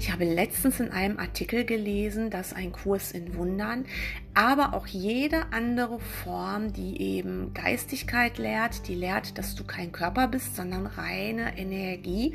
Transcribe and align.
Ich 0.00 0.10
habe 0.10 0.24
letztens 0.24 0.80
in 0.80 0.92
einem 0.92 1.18
Artikel 1.18 1.66
gelesen, 1.66 2.30
dass 2.30 2.54
ein 2.54 2.72
Kurs 2.72 3.12
in 3.12 3.34
Wundern, 3.34 3.84
aber 4.32 4.72
auch 4.72 4.86
jede 4.86 5.52
andere 5.52 6.00
Form, 6.00 6.72
die 6.72 7.02
eben 7.02 7.52
Geistigkeit 7.52 8.38
lehrt, 8.38 8.88
die 8.88 8.94
lehrt, 8.94 9.36
dass 9.36 9.54
du 9.56 9.62
kein 9.62 9.92
Körper 9.92 10.26
bist, 10.28 10.56
sondern 10.56 10.86
reine 10.86 11.58
Energie, 11.58 12.34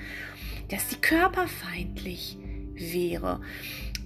dass 0.69 0.89
die 0.89 0.97
körperfeindlich 0.97 2.37
wäre. 2.75 3.41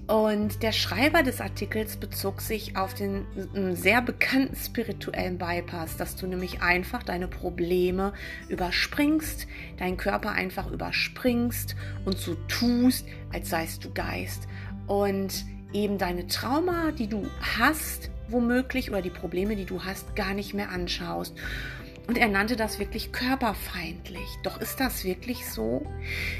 Und 0.09 0.63
der 0.63 0.71
Schreiber 0.71 1.21
des 1.21 1.39
Artikels 1.39 1.95
bezog 1.95 2.41
sich 2.41 2.75
auf 2.75 2.95
den 2.95 3.27
sehr 3.75 4.01
bekannten 4.01 4.55
spirituellen 4.55 5.37
Bypass, 5.37 5.97
dass 5.97 6.15
du 6.15 6.25
nämlich 6.25 6.63
einfach 6.63 7.03
deine 7.03 7.27
Probleme 7.27 8.13
überspringst, 8.47 9.45
deinen 9.77 9.97
Körper 9.97 10.31
einfach 10.31 10.71
überspringst 10.71 11.75
und 12.05 12.17
so 12.17 12.33
tust, 12.47 13.05
als 13.31 13.51
seist 13.51 13.85
du 13.85 13.93
Geist. 13.93 14.47
Und 14.87 15.45
eben 15.73 15.99
deine 15.99 16.25
Trauma, 16.25 16.91
die 16.91 17.07
du 17.07 17.27
hast, 17.59 18.09
womöglich, 18.29 18.89
oder 18.89 19.03
die 19.03 19.11
Probleme, 19.11 19.55
die 19.55 19.65
du 19.65 19.83
hast, 19.83 20.15
gar 20.15 20.33
nicht 20.33 20.55
mehr 20.55 20.71
anschaust. 20.71 21.35
Und 22.09 22.17
er 22.17 22.27
nannte 22.27 22.55
das 22.55 22.79
wirklich 22.79 23.11
körperfeindlich. 23.11 24.27
Doch 24.41 24.59
ist 24.59 24.79
das 24.79 25.03
wirklich 25.03 25.47
so? 25.47 25.85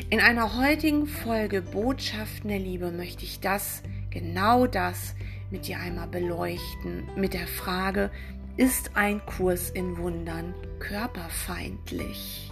In 0.10 0.20
einer 0.20 0.58
heutigen 0.58 1.06
Folge 1.06 1.62
Botschaften 1.62 2.50
der 2.50 2.58
Liebe 2.58 2.92
möchte 2.92 3.24
ich 3.24 3.40
das, 3.40 3.84
genau 4.10 4.66
das, 4.66 5.14
mit 5.52 5.68
dir 5.68 5.78
einmal 5.78 6.08
beleuchten. 6.08 7.08
Mit 7.16 7.36
der 7.36 7.46
Frage, 7.46 8.10
ist 8.58 8.96
ein 8.98 9.24
Kurs 9.28 9.70
in 9.70 9.98
Wundern 9.98 10.56
körperfeindlich? 10.80 12.50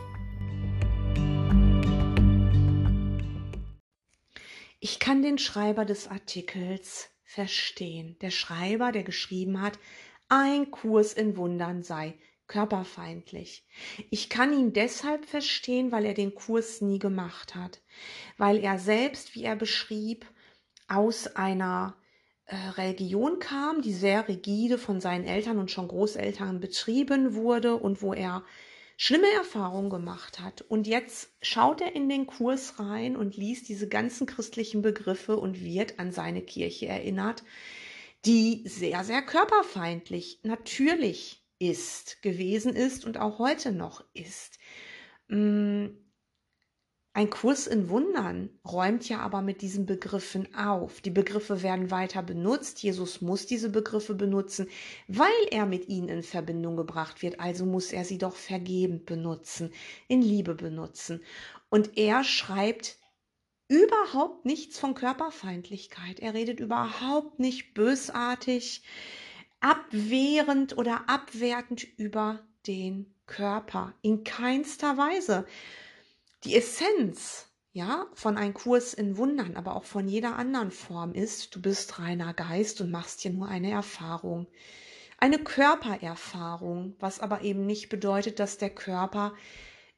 Ich 4.80 4.99
kann 4.99 5.23
den 5.23 5.39
Schreiber 5.39 5.86
des 5.86 6.08
Artikels 6.08 7.09
verstehen. 7.23 8.16
Der 8.22 8.30
Schreiber, 8.30 8.92
der 8.92 9.02
geschrieben 9.02 9.59
hat, 9.59 9.80
ein 10.30 10.70
Kurs 10.70 11.14
in 11.14 11.36
Wundern 11.36 11.81
sei 11.81 12.14
körperfeindlich. 12.48 13.66
Ich 14.09 14.30
kann 14.30 14.53
ihn 14.53 14.73
deshalb 14.73 15.26
verstehen, 15.26 15.92
weil 15.92 16.06
er 16.06 16.14
den 16.14 16.34
Kurs 16.34 16.81
nie 16.81 17.00
gemacht 17.00 17.56
hat, 17.56 17.81
weil 18.38 18.58
er 18.58 18.80
selbst, 18.80 19.36
wie 19.36 19.44
er 19.44 19.56
beschrieb, 19.56 20.26
aus 20.88 21.28
einer 21.36 21.98
äh, 22.45 22.56
Religion 22.56 23.39
kam, 23.39 23.81
die 23.81 23.94
sehr 23.94 24.28
rigide 24.28 24.78
von 24.78 25.02
seinen 25.02 25.26
Eltern 25.26 25.58
und 25.59 25.70
schon 25.70 25.89
Großeltern 25.89 26.59
betrieben 26.59 27.34
wurde 27.34 27.76
und 27.76 28.02
wo 28.02 28.14
er 28.14 28.45
schlimme 28.95 29.30
Erfahrungen 29.36 29.89
gemacht 29.89 30.39
hat. 30.39 30.61
Und 30.61 30.88
jetzt 30.88 31.30
schaut 31.42 31.82
er 31.82 31.94
in 31.95 32.09
den 32.09 32.26
Kurs 32.26 32.80
rein 32.80 33.16
und 33.16 33.38
liest 33.38 33.70
diese 33.70 33.88
ganzen 33.88 34.26
christlichen 34.26 34.82
Begriffe 34.82 35.38
und 35.38 35.61
wird 35.61 36.00
an 36.00 36.11
seine 36.11 36.42
Kirche 36.42 36.88
erinnert, 36.88 37.44
die 38.26 38.64
sehr, 38.66 39.04
sehr 39.04 39.22
körperfeindlich 39.22 40.39
natürlich 40.44 41.44
ist, 41.59 42.22
gewesen 42.22 42.75
ist 42.75 43.05
und 43.05 43.17
auch 43.17 43.39
heute 43.39 43.72
noch 43.72 44.03
ist. 44.13 44.59
Mm, 45.27 45.88
ein 47.17 47.31
Kurs 47.31 47.66
in 47.66 47.89
Wundern 47.89 48.52
räumt 48.64 49.09
ja 49.09 49.22
aber 49.22 49.41
mit 49.41 49.64
diesen 49.64 49.88
Begriffen 49.88 50.53
auf. 50.53 51.02
Die 51.02 51.09
Begriffe 51.09 51.64
werden 51.64 51.89
weiter 51.89 52.22
benutzt. 52.22 52.83
Jesus 52.83 53.22
muss 53.22 53.47
diese 53.47 53.72
Begriffe 53.72 54.14
benutzen, 54.14 54.67
weil 55.08 55.31
er 55.49 55.66
mit 55.66 55.88
ihnen 55.88 56.09
in 56.09 56.22
Verbindung 56.22 56.77
gebracht 56.77 57.23
wird. 57.23 57.39
Also 57.39 57.66
muss 57.66 57.92
er 57.92 58.05
sie 58.05 58.19
doch 58.19 58.36
vergebend 58.36 59.08
benutzen, 59.08 59.71
in 60.08 60.21
Liebe 60.21 60.53
benutzen. 60.53 61.23
Und 61.69 61.97
er 61.97 62.23
schreibt 62.23 62.99
überhaupt 63.67 64.45
nichts 64.45 64.77
von 64.77 64.94
Körperfeindlichkeit. 64.94 66.19
Er 66.19 66.36
redet 66.36 66.59
überhaupt 66.59 67.39
nicht 67.39 67.73
bösartig 67.73 68.83
abwehrend 69.60 70.78
oder 70.78 71.10
abwertend 71.10 71.88
über 71.98 72.40
den 72.66 73.14
Körper. 73.26 73.94
In 74.02 74.23
keinster 74.23 74.98
Weise. 74.98 75.45
Die 76.44 76.56
Essenz 76.56 77.48
ja, 77.78 78.08
von 78.16 78.38
einem 78.38 78.56
Kurs 78.56 78.95
in 78.95 79.18
Wundern, 79.18 79.56
aber 79.56 79.76
auch 79.76 79.84
von 79.84 80.08
jeder 80.08 80.36
anderen 80.36 80.72
Form 80.72 81.14
ist, 81.14 81.56
du 81.56 81.62
bist 81.62 82.00
reiner 82.00 82.34
Geist 82.34 82.82
und 82.82 82.90
machst 82.90 83.22
hier 83.22 83.30
nur 83.30 83.48
eine 83.50 83.70
Erfahrung. 83.70 84.48
Eine 85.20 85.38
Körpererfahrung, 85.38 86.95
was 86.98 87.20
aber 87.20 87.42
eben 87.42 87.68
nicht 87.68 87.89
bedeutet, 87.89 88.39
dass 88.39 88.58
der 88.58 88.72
Körper 88.72 89.36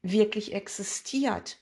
wirklich 0.02 0.54
existiert. 0.54 1.58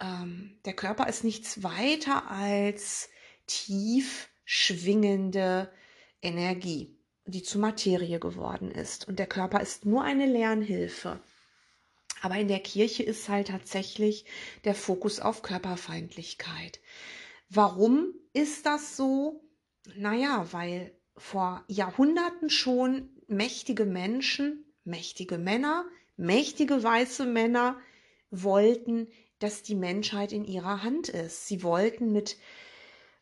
Ähm, 0.00 0.58
der 0.64 0.74
Körper 0.74 1.08
ist 1.08 1.22
nichts 1.22 1.62
weiter 1.62 2.28
als 2.28 3.08
tief 3.46 4.28
schwingende 4.44 5.72
Energie 6.22 6.98
die 7.26 7.42
zu 7.42 7.58
Materie 7.58 8.18
geworden 8.18 8.70
ist. 8.70 9.08
Und 9.08 9.18
der 9.18 9.26
Körper 9.26 9.60
ist 9.60 9.84
nur 9.84 10.02
eine 10.02 10.26
Lernhilfe. 10.26 11.20
Aber 12.22 12.36
in 12.36 12.48
der 12.48 12.60
Kirche 12.60 13.02
ist 13.02 13.28
halt 13.28 13.48
tatsächlich 13.48 14.24
der 14.64 14.74
Fokus 14.74 15.20
auf 15.20 15.42
Körperfeindlichkeit. 15.42 16.80
Warum 17.50 18.14
ist 18.32 18.66
das 18.66 18.96
so? 18.96 19.44
Naja, 19.96 20.46
weil 20.50 20.92
vor 21.16 21.64
Jahrhunderten 21.68 22.50
schon 22.50 23.10
mächtige 23.28 23.84
Menschen, 23.84 24.64
mächtige 24.84 25.38
Männer, 25.38 25.84
mächtige 26.16 26.82
weiße 26.82 27.26
Männer 27.26 27.78
wollten, 28.30 29.08
dass 29.38 29.62
die 29.62 29.74
Menschheit 29.74 30.32
in 30.32 30.44
ihrer 30.44 30.82
Hand 30.82 31.08
ist. 31.08 31.46
Sie 31.46 31.62
wollten 31.62 32.12
mit 32.12 32.36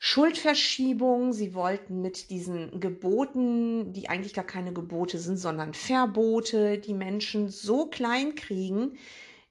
Schuldverschiebung. 0.07 1.33
Sie 1.33 1.55
wollten 1.55 2.03
mit 2.03 2.29
diesen 2.29 2.79
Geboten, 2.79 3.95
die 3.95 4.11
eigentlich 4.11 4.35
gar 4.35 4.45
keine 4.45 4.75
Gebote 4.75 5.19
sind, 5.19 5.39
sondern 5.39 5.73
Verbote, 5.73 6.77
die 6.77 6.93
Menschen 6.93 7.49
so 7.49 7.87
klein 7.87 8.35
kriegen, 8.35 8.99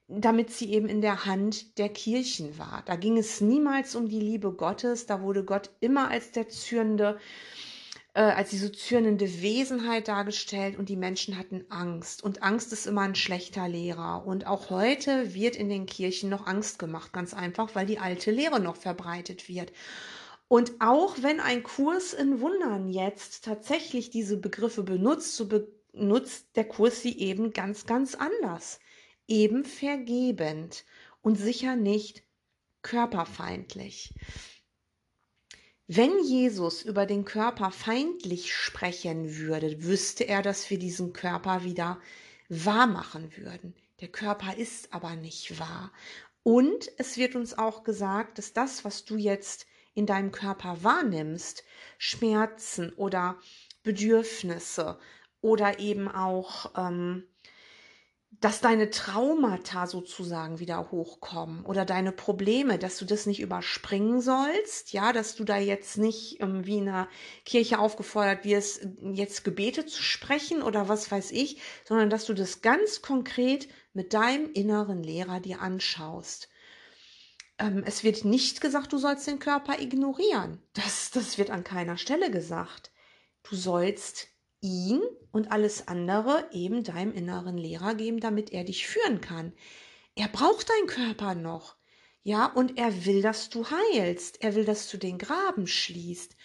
damit 0.06 0.50
sie 0.52 0.72
eben 0.72 0.86
in 0.88 1.00
der 1.00 1.24
Hand 1.26 1.76
der 1.76 1.88
Kirchen 1.88 2.56
war. 2.56 2.84
Da 2.86 2.94
ging 2.94 3.18
es 3.18 3.40
niemals 3.40 3.96
um 3.96 4.08
die 4.08 4.20
Liebe 4.20 4.52
Gottes, 4.52 5.06
da 5.06 5.22
wurde 5.22 5.42
Gott 5.42 5.70
immer 5.80 6.08
als 6.08 6.30
der 6.30 6.48
zürnende, 6.48 7.18
äh, 8.14 8.20
als 8.20 8.50
diese 8.50 8.70
zürnende 8.70 9.42
Wesenheit 9.42 10.06
dargestellt 10.06 10.78
und 10.78 10.88
die 10.88 10.94
Menschen 10.96 11.36
hatten 11.36 11.64
Angst. 11.68 12.22
Und 12.22 12.44
Angst 12.44 12.72
ist 12.72 12.86
immer 12.86 13.00
ein 13.00 13.16
schlechter 13.16 13.66
Lehrer. 13.66 14.24
Und 14.24 14.46
auch 14.46 14.70
heute 14.70 15.34
wird 15.34 15.56
in 15.56 15.68
den 15.68 15.86
Kirchen 15.86 16.30
noch 16.30 16.46
Angst 16.46 16.78
gemacht, 16.78 17.12
ganz 17.12 17.34
einfach, 17.34 17.74
weil 17.74 17.86
die 17.86 17.98
alte 17.98 18.30
Lehre 18.30 18.60
noch 18.60 18.76
verbreitet 18.76 19.48
wird. 19.48 19.72
Und 20.48 20.72
auch 20.80 21.16
wenn 21.22 21.40
ein 21.40 21.62
Kurs 21.62 22.12
in 22.12 22.40
Wundern 22.40 22.88
jetzt 22.88 23.44
tatsächlich 23.44 24.10
diese 24.10 24.36
Begriffe 24.36 24.82
benutzt, 24.82 25.36
so 25.36 25.48
benutzt 25.48 26.48
der 26.56 26.64
Kurs 26.64 27.02
sie 27.02 27.18
eben 27.18 27.52
ganz, 27.52 27.86
ganz 27.86 28.14
anders. 28.14 28.78
Eben 29.26 29.64
vergebend 29.64 30.84
und 31.22 31.36
sicher 31.36 31.76
nicht 31.76 32.22
körperfeindlich. 32.82 34.12
Wenn 35.86 36.22
Jesus 36.24 36.82
über 36.82 37.04
den 37.04 37.24
Körper 37.24 37.70
feindlich 37.70 38.54
sprechen 38.54 39.36
würde, 39.36 39.82
wüsste 39.82 40.24
er, 40.24 40.40
dass 40.40 40.70
wir 40.70 40.78
diesen 40.78 41.12
Körper 41.12 41.64
wieder 41.64 42.00
wahr 42.48 42.86
machen 42.86 43.36
würden. 43.36 43.74
Der 44.00 44.08
Körper 44.08 44.56
ist 44.56 44.92
aber 44.92 45.14
nicht 45.16 45.58
wahr. 45.58 45.92
Und 46.42 46.90
es 46.98 47.16
wird 47.16 47.36
uns 47.36 47.56
auch 47.56 47.84
gesagt, 47.84 48.38
dass 48.38 48.52
das, 48.52 48.84
was 48.84 49.04
du 49.04 49.16
jetzt 49.16 49.66
in 49.94 50.06
deinem 50.06 50.32
Körper 50.32 50.82
wahrnimmst, 50.82 51.64
Schmerzen 51.98 52.92
oder 52.94 53.36
Bedürfnisse 53.82 54.98
oder 55.40 55.78
eben 55.78 56.08
auch, 56.08 56.72
ähm, 56.76 57.24
dass 58.40 58.60
deine 58.60 58.90
Traumata 58.90 59.86
sozusagen 59.86 60.58
wieder 60.58 60.90
hochkommen 60.90 61.64
oder 61.64 61.84
deine 61.84 62.12
Probleme, 62.12 62.78
dass 62.78 62.98
du 62.98 63.04
das 63.04 63.26
nicht 63.26 63.40
überspringen 63.40 64.20
sollst, 64.20 64.92
ja, 64.92 65.12
dass 65.12 65.36
du 65.36 65.44
da 65.44 65.56
jetzt 65.56 65.96
nicht 65.98 66.40
ähm, 66.40 66.66
wie 66.66 66.78
in 66.78 66.88
einer 66.88 67.08
Kirche 67.44 67.78
aufgefordert 67.78 68.44
wirst, 68.44 68.86
jetzt 69.00 69.44
Gebete 69.44 69.86
zu 69.86 70.02
sprechen 70.02 70.62
oder 70.62 70.88
was 70.88 71.10
weiß 71.10 71.30
ich, 71.30 71.60
sondern 71.84 72.10
dass 72.10 72.24
du 72.24 72.34
das 72.34 72.60
ganz 72.60 73.02
konkret 73.02 73.68
mit 73.92 74.12
deinem 74.12 74.50
inneren 74.52 75.02
Lehrer 75.02 75.40
dir 75.40 75.60
anschaust 75.60 76.48
es 77.56 78.02
wird 78.02 78.24
nicht 78.24 78.60
gesagt, 78.60 78.92
du 78.92 78.98
sollst 78.98 79.26
den 79.26 79.38
Körper 79.38 79.78
ignorieren. 79.80 80.60
Das, 80.72 81.10
das 81.12 81.38
wird 81.38 81.50
an 81.50 81.62
keiner 81.62 81.96
Stelle 81.96 82.30
gesagt. 82.30 82.92
Du 83.42 83.54
sollst 83.54 84.28
ihn 84.60 85.00
und 85.30 85.52
alles 85.52 85.86
andere 85.86 86.48
eben 86.52 86.82
deinem 86.82 87.12
inneren 87.12 87.56
Lehrer 87.56 87.94
geben, 87.94 88.18
damit 88.18 88.52
er 88.52 88.64
dich 88.64 88.86
führen 88.86 89.20
kann. 89.20 89.52
Er 90.16 90.28
braucht 90.28 90.68
deinen 90.68 90.86
Körper 90.86 91.34
noch. 91.34 91.76
Ja, 92.22 92.46
und 92.46 92.78
er 92.78 93.04
will, 93.04 93.20
dass 93.22 93.50
du 93.50 93.66
heilst. 93.68 94.42
Er 94.42 94.54
will, 94.54 94.64
dass 94.64 94.88
du 94.90 94.96
den 94.96 95.18
Graben 95.18 95.66
schließt. 95.66 96.36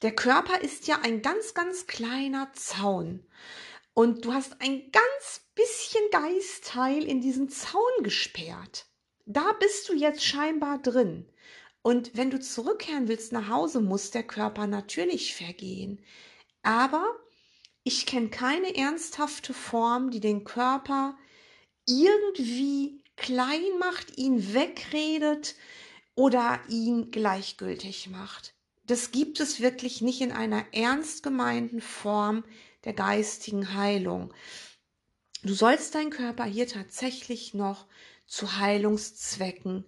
Der 0.00 0.14
Körper 0.14 0.60
ist 0.60 0.88
ja 0.88 1.00
ein 1.02 1.22
ganz, 1.22 1.54
ganz 1.54 1.86
kleiner 1.86 2.50
Zaun. 2.54 3.26
Und 3.94 4.24
du 4.24 4.32
hast 4.32 4.60
ein 4.60 4.90
ganz 4.90 5.46
bisschen 5.54 6.02
Geistteil 6.10 7.04
in 7.04 7.20
diesen 7.20 7.50
Zaun 7.50 8.02
gesperrt 8.02 8.86
da 9.26 9.52
bist 9.60 9.88
du 9.88 9.94
jetzt 9.94 10.24
scheinbar 10.24 10.78
drin. 10.78 11.26
Und 11.82 12.16
wenn 12.16 12.30
du 12.30 12.38
zurückkehren 12.40 13.08
willst 13.08 13.32
nach 13.32 13.48
Hause, 13.48 13.80
muss 13.80 14.10
der 14.10 14.22
Körper 14.22 14.66
natürlich 14.66 15.34
vergehen. 15.34 16.00
Aber 16.62 17.04
ich 17.82 18.06
kenne 18.06 18.30
keine 18.30 18.76
ernsthafte 18.76 19.52
Form, 19.52 20.10
die 20.10 20.20
den 20.20 20.44
Körper 20.44 21.16
irgendwie 21.86 23.02
klein 23.16 23.78
macht, 23.80 24.16
ihn 24.16 24.54
wegredet 24.54 25.56
oder 26.14 26.60
ihn 26.68 27.10
gleichgültig 27.10 28.10
macht. 28.10 28.54
Das 28.84 29.10
gibt 29.10 29.40
es 29.40 29.60
wirklich 29.60 30.02
nicht 30.02 30.20
in 30.20 30.32
einer 30.32 30.64
ernst 30.72 31.22
gemeinten 31.22 31.80
Form 31.80 32.44
der 32.84 32.92
geistigen 32.92 33.74
Heilung. 33.74 34.32
Du 35.42 35.54
sollst 35.54 35.94
deinen 35.94 36.10
Körper 36.10 36.44
hier 36.44 36.68
tatsächlich 36.68 37.54
noch 37.54 37.86
zu 38.32 38.58
Heilungszwecken 38.58 39.84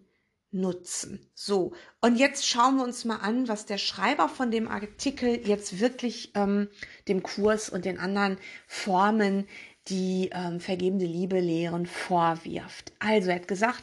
nutzen. 0.50 1.31
So, 1.35 1.73
und 2.02 2.17
jetzt 2.17 2.46
schauen 2.46 2.76
wir 2.76 2.85
uns 2.85 3.06
mal 3.06 3.17
an, 3.17 3.49
was 3.49 3.64
der 3.64 3.79
Schreiber 3.79 4.29
von 4.29 4.50
dem 4.50 4.69
Artikel 4.69 5.49
jetzt 5.49 5.81
wirklich 5.81 6.32
ähm, 6.35 6.69
dem 7.08 7.23
Kurs 7.23 7.70
und 7.70 7.87
den 7.87 7.99
anderen 7.99 8.37
Formen, 8.67 9.49
die 9.88 10.29
ähm, 10.31 10.61
vergebende 10.61 11.06
Liebe 11.06 11.41
lehren, 11.41 11.87
vorwirft. 11.87 12.93
Also 12.99 13.31
er 13.31 13.37
hat 13.37 13.49
gesagt, 13.49 13.82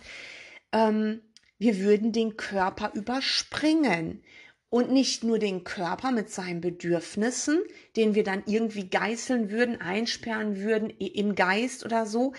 ähm, 0.72 1.22
wir 1.58 1.80
würden 1.80 2.12
den 2.12 2.38
Körper 2.38 2.92
überspringen 2.94 4.24
und 4.70 4.92
nicht 4.92 5.24
nur 5.24 5.40
den 5.40 5.64
Körper 5.64 6.12
mit 6.12 6.30
seinen 6.30 6.62
Bedürfnissen, 6.62 7.60
den 7.96 8.14
wir 8.14 8.24
dann 8.24 8.44
irgendwie 8.46 8.88
geißeln 8.88 9.50
würden, 9.50 9.82
einsperren 9.82 10.62
würden 10.62 10.92
im 10.92 11.34
Geist 11.34 11.84
oder 11.84 12.06
so, 12.06 12.34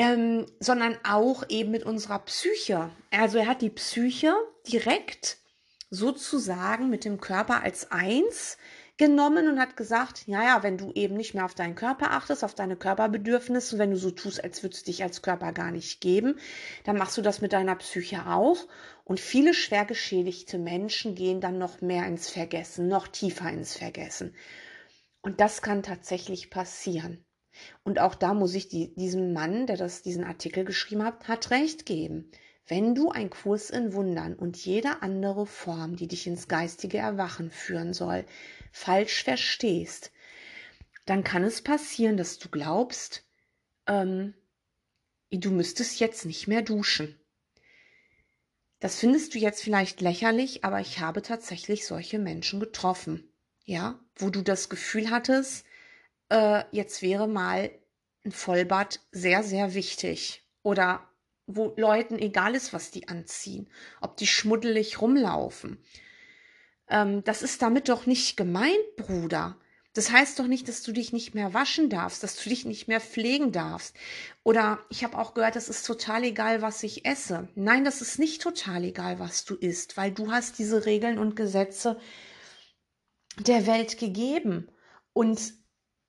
ähm, 0.00 0.46
sondern 0.60 0.96
auch 1.04 1.44
eben 1.50 1.72
mit 1.72 1.84
unserer 1.84 2.20
Psyche. 2.20 2.88
Also 3.10 3.36
er 3.36 3.46
hat 3.46 3.60
die 3.60 3.68
Psyche 3.68 4.32
direkt 4.66 5.36
sozusagen 5.90 6.88
mit 6.88 7.04
dem 7.04 7.20
Körper 7.20 7.62
als 7.62 7.90
eins 7.90 8.56
genommen 8.96 9.46
und 9.46 9.60
hat 9.60 9.76
gesagt, 9.76 10.26
ja, 10.26 10.42
ja, 10.42 10.62
wenn 10.62 10.78
du 10.78 10.90
eben 10.92 11.18
nicht 11.18 11.34
mehr 11.34 11.44
auf 11.44 11.54
deinen 11.54 11.74
Körper 11.74 12.12
achtest, 12.12 12.44
auf 12.44 12.54
deine 12.54 12.76
Körperbedürfnisse, 12.76 13.76
wenn 13.76 13.90
du 13.90 13.98
so 13.98 14.10
tust, 14.10 14.42
als 14.42 14.62
würdest 14.62 14.86
du 14.86 14.90
dich 14.90 15.02
als 15.02 15.20
Körper 15.20 15.52
gar 15.52 15.70
nicht 15.70 16.00
geben, 16.00 16.38
dann 16.84 16.96
machst 16.96 17.18
du 17.18 17.22
das 17.22 17.42
mit 17.42 17.52
deiner 17.52 17.76
Psyche 17.76 18.26
auch. 18.26 18.56
Und 19.04 19.20
viele 19.20 19.52
schwer 19.52 19.84
geschädigte 19.84 20.56
Menschen 20.56 21.14
gehen 21.14 21.42
dann 21.42 21.58
noch 21.58 21.82
mehr 21.82 22.06
ins 22.06 22.30
Vergessen, 22.30 22.88
noch 22.88 23.06
tiefer 23.06 23.50
ins 23.50 23.76
Vergessen. 23.76 24.34
Und 25.20 25.40
das 25.40 25.60
kann 25.60 25.82
tatsächlich 25.82 26.48
passieren. 26.48 27.22
Und 27.84 27.98
auch 27.98 28.14
da 28.14 28.34
muss 28.34 28.54
ich 28.54 28.68
die, 28.68 28.94
diesem 28.94 29.32
Mann, 29.32 29.66
der 29.66 29.76
das, 29.76 30.02
diesen 30.02 30.24
Artikel 30.24 30.64
geschrieben 30.64 31.04
hat, 31.04 31.28
hat 31.28 31.50
recht 31.50 31.86
geben. 31.86 32.30
Wenn 32.66 32.94
du 32.94 33.10
ein 33.10 33.30
Kurs 33.30 33.70
in 33.70 33.94
Wundern 33.94 34.34
und 34.34 34.56
jede 34.56 35.02
andere 35.02 35.46
Form, 35.46 35.96
die 35.96 36.06
dich 36.06 36.26
ins 36.26 36.46
geistige 36.46 36.98
Erwachen 36.98 37.50
führen 37.50 37.92
soll, 37.92 38.24
falsch 38.70 39.24
verstehst, 39.24 40.12
dann 41.06 41.24
kann 41.24 41.42
es 41.42 41.62
passieren, 41.62 42.16
dass 42.16 42.38
du 42.38 42.48
glaubst, 42.48 43.24
ähm, 43.88 44.34
du 45.30 45.50
müsstest 45.50 45.98
jetzt 45.98 46.26
nicht 46.26 46.46
mehr 46.46 46.62
duschen. 46.62 47.20
Das 48.78 48.98
findest 48.98 49.34
du 49.34 49.38
jetzt 49.38 49.62
vielleicht 49.62 50.00
lächerlich, 50.00 50.64
aber 50.64 50.80
ich 50.80 51.00
habe 51.00 51.22
tatsächlich 51.22 51.86
solche 51.86 52.18
Menschen 52.18 52.60
getroffen. 52.60 53.30
Ja, 53.64 54.00
wo 54.16 54.30
du 54.30 54.42
das 54.42 54.68
Gefühl 54.68 55.10
hattest, 55.10 55.66
äh, 56.30 56.64
jetzt 56.72 57.02
wäre 57.02 57.28
mal 57.28 57.70
ein 58.24 58.32
Vollbad 58.32 59.00
sehr, 59.12 59.42
sehr 59.42 59.74
wichtig. 59.74 60.42
Oder 60.62 61.06
wo 61.46 61.74
Leuten 61.76 62.18
egal 62.18 62.54
ist, 62.54 62.72
was 62.72 62.90
die 62.90 63.08
anziehen, 63.08 63.68
ob 64.00 64.16
die 64.16 64.26
schmuddelig 64.26 65.00
rumlaufen. 65.00 65.82
Ähm, 66.88 67.24
das 67.24 67.42
ist 67.42 67.62
damit 67.62 67.88
doch 67.88 68.06
nicht 68.06 68.36
gemeint, 68.36 68.96
Bruder. 68.96 69.58
Das 69.92 70.12
heißt 70.12 70.38
doch 70.38 70.46
nicht, 70.46 70.68
dass 70.68 70.84
du 70.84 70.92
dich 70.92 71.12
nicht 71.12 71.34
mehr 71.34 71.52
waschen 71.52 71.90
darfst, 71.90 72.22
dass 72.22 72.36
du 72.40 72.48
dich 72.48 72.64
nicht 72.64 72.86
mehr 72.86 73.00
pflegen 73.00 73.50
darfst. 73.50 73.96
Oder 74.44 74.78
ich 74.88 75.02
habe 75.02 75.18
auch 75.18 75.34
gehört, 75.34 75.56
es 75.56 75.68
ist 75.68 75.84
total 75.84 76.22
egal, 76.22 76.62
was 76.62 76.84
ich 76.84 77.04
esse. 77.04 77.48
Nein, 77.56 77.84
das 77.84 78.00
ist 78.00 78.20
nicht 78.20 78.40
total 78.40 78.84
egal, 78.84 79.18
was 79.18 79.44
du 79.44 79.56
isst, 79.56 79.96
weil 79.96 80.12
du 80.12 80.30
hast 80.30 80.60
diese 80.60 80.86
Regeln 80.86 81.18
und 81.18 81.34
Gesetze 81.34 81.98
der 83.38 83.66
Welt 83.66 83.98
gegeben. 83.98 84.70
Und 85.12 85.54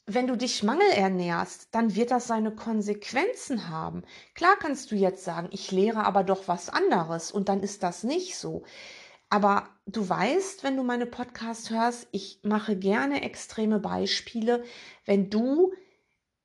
wenn 0.06 0.28
du 0.28 0.36
dich 0.36 0.64
mangelernährst, 0.64 1.70
dann 1.72 1.96
wird 1.96 2.12
das 2.12 2.28
seine 2.28 2.54
Konsequenzen 2.54 3.70
haben. 3.70 4.04
Klar 4.36 4.56
kannst 4.60 4.92
du 4.92 4.96
jetzt 4.96 5.24
sagen, 5.24 5.50
ich 5.52 5.72
lehre 5.72 6.06
aber 6.06 6.24
doch 6.24 6.48
was 6.48 6.70
anderes 6.70 7.32
und 7.32 7.50
dann 7.50 7.62
ist 7.62 7.84
das 7.84 8.04
nicht 8.04 8.38
so. 8.38 8.64
Aber 9.30 9.70
du 9.86 10.08
weißt, 10.08 10.64
wenn 10.64 10.76
du 10.76 10.84
meine 10.84 11.06
Podcasts 11.06 11.70
hörst, 11.70 12.08
ich 12.12 12.42
mache 12.44 12.76
gerne 12.76 13.24
extreme 13.24 13.80
Beispiele. 13.80 14.64
Wenn 15.06 15.30
du 15.30 15.72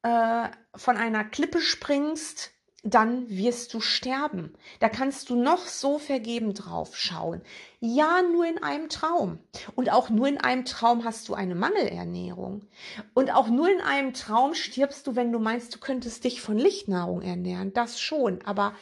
äh, 0.03 0.49
von 0.77 0.97
einer 0.97 1.25
Klippe 1.25 1.61
springst, 1.61 2.53
dann 2.83 3.29
wirst 3.29 3.75
du 3.75 3.81
sterben. 3.81 4.55
Da 4.79 4.89
kannst 4.89 5.31
du 5.31 5.37
noch 5.37 5.67
so 5.67 5.99
vergeben 5.99 6.55
drauf 6.55 6.97
schauen. 6.97 7.43
Ja, 7.81 8.23
nur 8.23 8.47
in 8.47 8.63
einem 8.63 8.89
Traum. 8.89 9.39
Und 9.75 9.91
auch 9.91 10.09
nur 10.09 10.29
in 10.29 10.39
einem 10.39 10.65
Traum 10.65 11.05
hast 11.05 11.29
du 11.29 11.35
eine 11.35 11.55
Mangelernährung. 11.55 12.67
Und 13.15 13.35
auch 13.35 13.49
nur 13.49 13.69
in 13.69 13.81
einem 13.81 14.15
Traum 14.15 14.55
stirbst 14.55 15.07
du, 15.07 15.17
wenn 15.17 15.33
du 15.33 15.39
meinst, 15.39 15.75
du 15.75 15.79
könntest 15.79 16.25
dich 16.25 16.41
von 16.41 16.59
Lichtnahrung 16.59 17.23
ernähren. 17.23 17.73
Das 17.73 18.01
schon. 18.01 18.41
Aber 18.45 18.75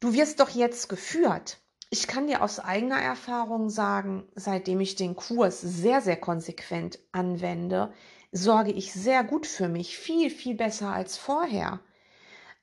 du 0.00 0.12
wirst 0.12 0.40
doch 0.40 0.50
jetzt 0.50 0.88
geführt. 0.88 1.58
Ich 1.88 2.06
kann 2.06 2.26
dir 2.26 2.42
aus 2.42 2.58
eigener 2.58 3.00
Erfahrung 3.00 3.68
sagen, 3.68 4.24
seitdem 4.34 4.80
ich 4.80 4.96
den 4.96 5.14
Kurs 5.14 5.60
sehr, 5.60 6.00
sehr 6.00 6.16
konsequent 6.16 6.98
anwende, 7.12 7.92
sorge 8.32 8.72
ich 8.72 8.92
sehr 8.92 9.24
gut 9.24 9.46
für 9.46 9.68
mich. 9.68 9.98
Viel, 9.98 10.30
viel 10.30 10.54
besser 10.54 10.88
als 10.88 11.18
vorher. 11.18 11.80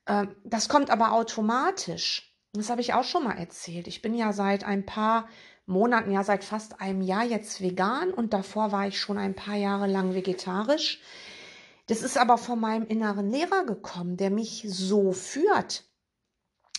Ähm, 0.06 0.34
das 0.44 0.68
kommt 0.68 0.90
aber 0.90 1.12
automatisch. 1.12 2.34
Das 2.52 2.70
habe 2.70 2.80
ich 2.80 2.94
auch 2.94 3.04
schon 3.04 3.24
mal 3.24 3.38
erzählt. 3.38 3.86
Ich 3.86 4.02
bin 4.02 4.14
ja 4.14 4.32
seit 4.32 4.64
ein 4.64 4.84
paar 4.84 5.28
Monaten, 5.66 6.10
ja 6.10 6.24
seit 6.24 6.44
fast 6.44 6.80
einem 6.80 7.00
Jahr 7.00 7.24
jetzt 7.24 7.60
vegan 7.60 8.12
und 8.12 8.32
davor 8.32 8.72
war 8.72 8.88
ich 8.88 9.00
schon 9.00 9.18
ein 9.18 9.36
paar 9.36 9.54
Jahre 9.54 9.86
lang 9.86 10.14
vegetarisch. 10.14 11.00
Das 11.86 12.02
ist 12.02 12.18
aber 12.18 12.38
von 12.38 12.60
meinem 12.60 12.86
inneren 12.86 13.30
Lehrer 13.30 13.64
gekommen, 13.64 14.16
der 14.16 14.30
mich 14.30 14.64
so 14.66 15.12
führt. 15.12 15.84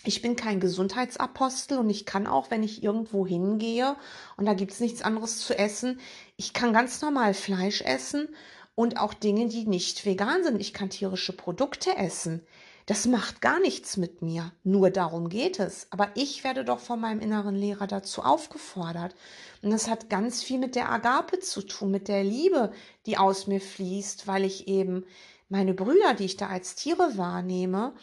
Ich 0.03 0.21
bin 0.21 0.35
kein 0.35 0.59
Gesundheitsapostel 0.59 1.77
und 1.77 1.89
ich 1.89 2.05
kann 2.05 2.27
auch, 2.27 2.50
wenn 2.50 2.63
ich 2.63 2.81
irgendwo 2.84 3.25
hingehe 3.25 3.95
und 4.36 4.45
da 4.45 4.53
gibt 4.53 4.72
es 4.72 4.79
nichts 4.79 5.03
anderes 5.03 5.39
zu 5.39 5.57
essen, 5.57 6.00
ich 6.38 6.53
kann 6.53 6.74
ganz 6.74 7.01
normal 7.01 7.34
Fleisch 7.34 7.81
essen 7.81 8.29
und 8.74 9.00
auch 9.00 9.13
Dinge, 9.13 9.48
die 9.48 9.67
nicht 9.67 10.05
vegan 10.05 10.43
sind. 10.43 10.60
Ich 10.60 10.74
kann 10.74 10.89
tierische 10.89 11.34
Produkte 11.34 11.95
essen. 11.95 12.45
Das 12.85 13.05
macht 13.05 13.41
gar 13.41 13.59
nichts 13.59 13.97
mit 13.97 14.21
mir. 14.21 14.51
Nur 14.63 14.89
darum 14.89 15.29
geht 15.29 15.59
es. 15.59 15.88
Aber 15.91 16.09
ich 16.15 16.43
werde 16.43 16.65
doch 16.65 16.79
von 16.79 17.00
meinem 17.00 17.19
inneren 17.19 17.55
Lehrer 17.55 17.88
dazu 17.88 18.23
aufgefordert. 18.23 19.15
Und 19.61 19.71
das 19.71 19.88
hat 19.88 20.09
ganz 20.09 20.43
viel 20.43 20.59
mit 20.59 20.75
der 20.75 20.91
Agape 20.91 21.39
zu 21.39 21.61
tun, 21.61 21.91
mit 21.91 22.07
der 22.07 22.23
Liebe, 22.23 22.71
die 23.05 23.17
aus 23.17 23.47
mir 23.47 23.61
fließt, 23.61 24.27
weil 24.27 24.45
ich 24.45 24.67
eben 24.67 25.05
meine 25.50 25.73
Brüder, 25.73 26.13
die 26.13 26.25
ich 26.25 26.38
da 26.38 26.47
als 26.47 26.75
Tiere 26.75 27.17
wahrnehme, 27.17 27.93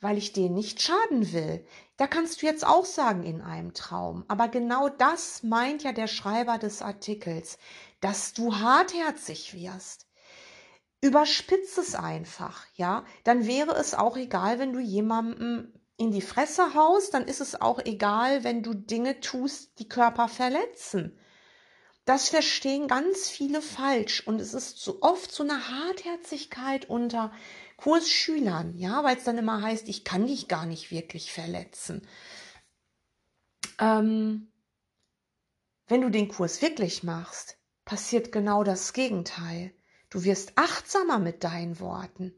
weil 0.00 0.18
ich 0.18 0.32
denen 0.32 0.54
nicht 0.54 0.82
schaden 0.82 1.32
will. 1.32 1.66
Da 1.96 2.06
kannst 2.06 2.42
du 2.42 2.46
jetzt 2.46 2.66
auch 2.66 2.84
sagen 2.84 3.22
in 3.24 3.40
einem 3.40 3.72
Traum. 3.72 4.24
Aber 4.28 4.48
genau 4.48 4.88
das 4.88 5.42
meint 5.42 5.82
ja 5.82 5.92
der 5.92 6.08
Schreiber 6.08 6.58
des 6.58 6.82
Artikels, 6.82 7.58
dass 8.00 8.34
du 8.34 8.56
hartherzig 8.56 9.54
wirst. 9.54 10.06
Überspitz 11.04 11.76
es 11.76 11.94
einfach, 11.94 12.64
ja. 12.76 13.04
Dann 13.24 13.46
wäre 13.46 13.72
es 13.74 13.92
auch 13.92 14.16
egal, 14.16 14.58
wenn 14.58 14.72
du 14.72 14.80
jemandem 14.80 15.70
in 15.98 16.12
die 16.12 16.22
Fresse 16.22 16.72
haust, 16.72 17.12
dann 17.12 17.26
ist 17.26 17.42
es 17.42 17.60
auch 17.60 17.78
egal, 17.84 18.42
wenn 18.42 18.62
du 18.62 18.72
Dinge 18.72 19.20
tust, 19.20 19.78
die 19.78 19.88
Körper 19.88 20.28
verletzen. 20.28 21.18
Das 22.06 22.30
verstehen 22.30 22.88
ganz 22.88 23.28
viele 23.28 23.60
falsch 23.60 24.26
und 24.26 24.40
es 24.40 24.54
ist 24.54 24.78
so 24.78 25.02
oft 25.02 25.30
so 25.30 25.42
eine 25.42 25.68
Hartherzigkeit 25.68 26.88
unter 26.88 27.32
Kursschülern, 27.76 28.74
ja, 28.74 29.04
weil 29.04 29.18
es 29.18 29.24
dann 29.24 29.36
immer 29.36 29.60
heißt, 29.60 29.90
ich 29.90 30.04
kann 30.04 30.26
dich 30.26 30.48
gar 30.48 30.64
nicht 30.64 30.90
wirklich 30.90 31.32
verletzen. 31.32 32.08
Ähm, 33.78 34.50
wenn 35.86 36.00
du 36.00 36.08
den 36.08 36.28
Kurs 36.28 36.62
wirklich 36.62 37.02
machst, 37.02 37.58
passiert 37.84 38.32
genau 38.32 38.64
das 38.64 38.94
Gegenteil. 38.94 39.73
Du 40.14 40.22
wirst 40.22 40.52
achtsamer 40.54 41.18
mit 41.18 41.42
deinen 41.42 41.80
Worten. 41.80 42.32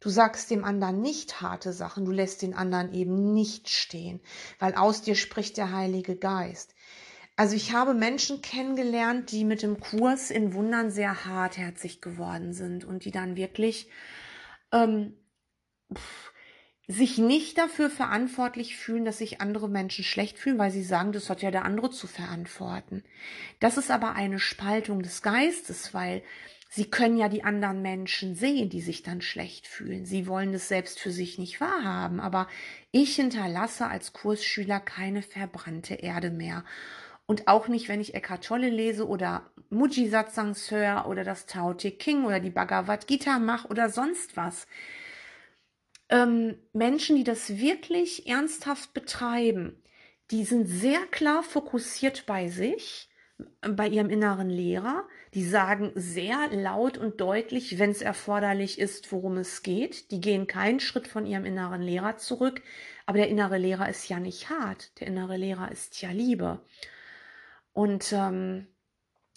Du 0.00 0.08
sagst 0.08 0.50
dem 0.50 0.64
anderen 0.64 1.00
nicht 1.00 1.40
harte 1.40 1.72
Sachen, 1.72 2.04
du 2.04 2.10
lässt 2.10 2.42
den 2.42 2.54
anderen 2.54 2.92
eben 2.92 3.32
nicht 3.32 3.68
stehen, 3.68 4.20
weil 4.58 4.74
aus 4.74 5.02
dir 5.02 5.14
spricht 5.14 5.56
der 5.56 5.70
Heilige 5.70 6.16
Geist. 6.16 6.74
Also 7.36 7.54
ich 7.54 7.72
habe 7.72 7.94
Menschen 7.94 8.42
kennengelernt, 8.42 9.30
die 9.30 9.44
mit 9.44 9.62
dem 9.62 9.78
Kurs 9.78 10.32
in 10.32 10.54
Wundern 10.54 10.90
sehr 10.90 11.24
hartherzig 11.24 12.00
geworden 12.00 12.52
sind 12.52 12.84
und 12.84 13.04
die 13.04 13.12
dann 13.12 13.36
wirklich 13.36 13.88
ähm, 14.72 15.14
sich 16.88 17.16
nicht 17.18 17.58
dafür 17.58 17.90
verantwortlich 17.90 18.76
fühlen, 18.76 19.04
dass 19.04 19.18
sich 19.18 19.40
andere 19.40 19.68
Menschen 19.68 20.02
schlecht 20.02 20.36
fühlen, 20.36 20.58
weil 20.58 20.72
sie 20.72 20.82
sagen, 20.82 21.12
das 21.12 21.30
hat 21.30 21.42
ja 21.42 21.52
der 21.52 21.64
andere 21.64 21.90
zu 21.90 22.08
verantworten. 22.08 23.04
Das 23.60 23.76
ist 23.76 23.92
aber 23.92 24.16
eine 24.16 24.40
Spaltung 24.40 25.00
des 25.00 25.22
Geistes, 25.22 25.94
weil 25.94 26.24
sie 26.70 26.88
können 26.88 27.18
ja 27.18 27.28
die 27.28 27.42
anderen 27.42 27.82
Menschen 27.82 28.36
sehen, 28.36 28.70
die 28.70 28.80
sich 28.80 29.02
dann 29.02 29.20
schlecht 29.20 29.66
fühlen. 29.66 30.06
Sie 30.06 30.26
wollen 30.28 30.54
es 30.54 30.68
selbst 30.68 31.00
für 31.00 31.10
sich 31.10 31.36
nicht 31.36 31.60
wahrhaben, 31.60 32.20
aber 32.20 32.46
ich 32.92 33.16
hinterlasse 33.16 33.88
als 33.88 34.12
Kursschüler 34.12 34.78
keine 34.78 35.22
verbrannte 35.22 35.96
Erde 35.96 36.30
mehr. 36.30 36.64
Und 37.26 37.48
auch 37.48 37.68
nicht, 37.68 37.88
wenn 37.88 38.00
ich 38.00 38.14
Eckhart 38.14 38.44
Tolle 38.44 38.70
lese 38.70 39.06
oder 39.06 39.50
Muji 39.68 40.08
Satsangs 40.08 40.70
höre 40.70 41.06
oder 41.08 41.24
das 41.24 41.46
Tao 41.46 41.74
Te 41.74 41.90
King 41.90 42.24
oder 42.24 42.40
die 42.40 42.50
Bhagavad 42.50 43.06
Gita 43.08 43.38
mache 43.40 43.68
oder 43.68 43.90
sonst 43.90 44.36
was 44.36 44.66
ähm, 46.08 46.56
Menschen, 46.72 47.16
die 47.16 47.24
das 47.24 47.58
wirklich 47.58 48.28
ernsthaft 48.28 48.94
betreiben, 48.94 49.82
die 50.30 50.44
sind 50.44 50.66
sehr 50.66 51.00
klar 51.10 51.42
fokussiert 51.42 52.26
bei 52.26 52.48
sich, 52.48 53.09
bei 53.60 53.88
ihrem 53.88 54.10
inneren 54.10 54.50
Lehrer. 54.50 55.08
Die 55.34 55.44
sagen 55.44 55.92
sehr 55.94 56.48
laut 56.52 56.98
und 56.98 57.20
deutlich, 57.20 57.78
wenn 57.78 57.90
es 57.90 58.02
erforderlich 58.02 58.78
ist, 58.78 59.10
worum 59.12 59.36
es 59.36 59.62
geht. 59.62 60.10
Die 60.10 60.20
gehen 60.20 60.46
keinen 60.46 60.80
Schritt 60.80 61.08
von 61.08 61.26
ihrem 61.26 61.44
inneren 61.44 61.82
Lehrer 61.82 62.16
zurück. 62.16 62.62
Aber 63.06 63.18
der 63.18 63.28
innere 63.28 63.58
Lehrer 63.58 63.88
ist 63.88 64.08
ja 64.08 64.20
nicht 64.20 64.50
hart. 64.50 64.98
Der 65.00 65.08
innere 65.08 65.36
Lehrer 65.36 65.70
ist 65.70 66.00
ja 66.02 66.10
Liebe. 66.10 66.60
Und 67.72 68.12
ähm, 68.12 68.66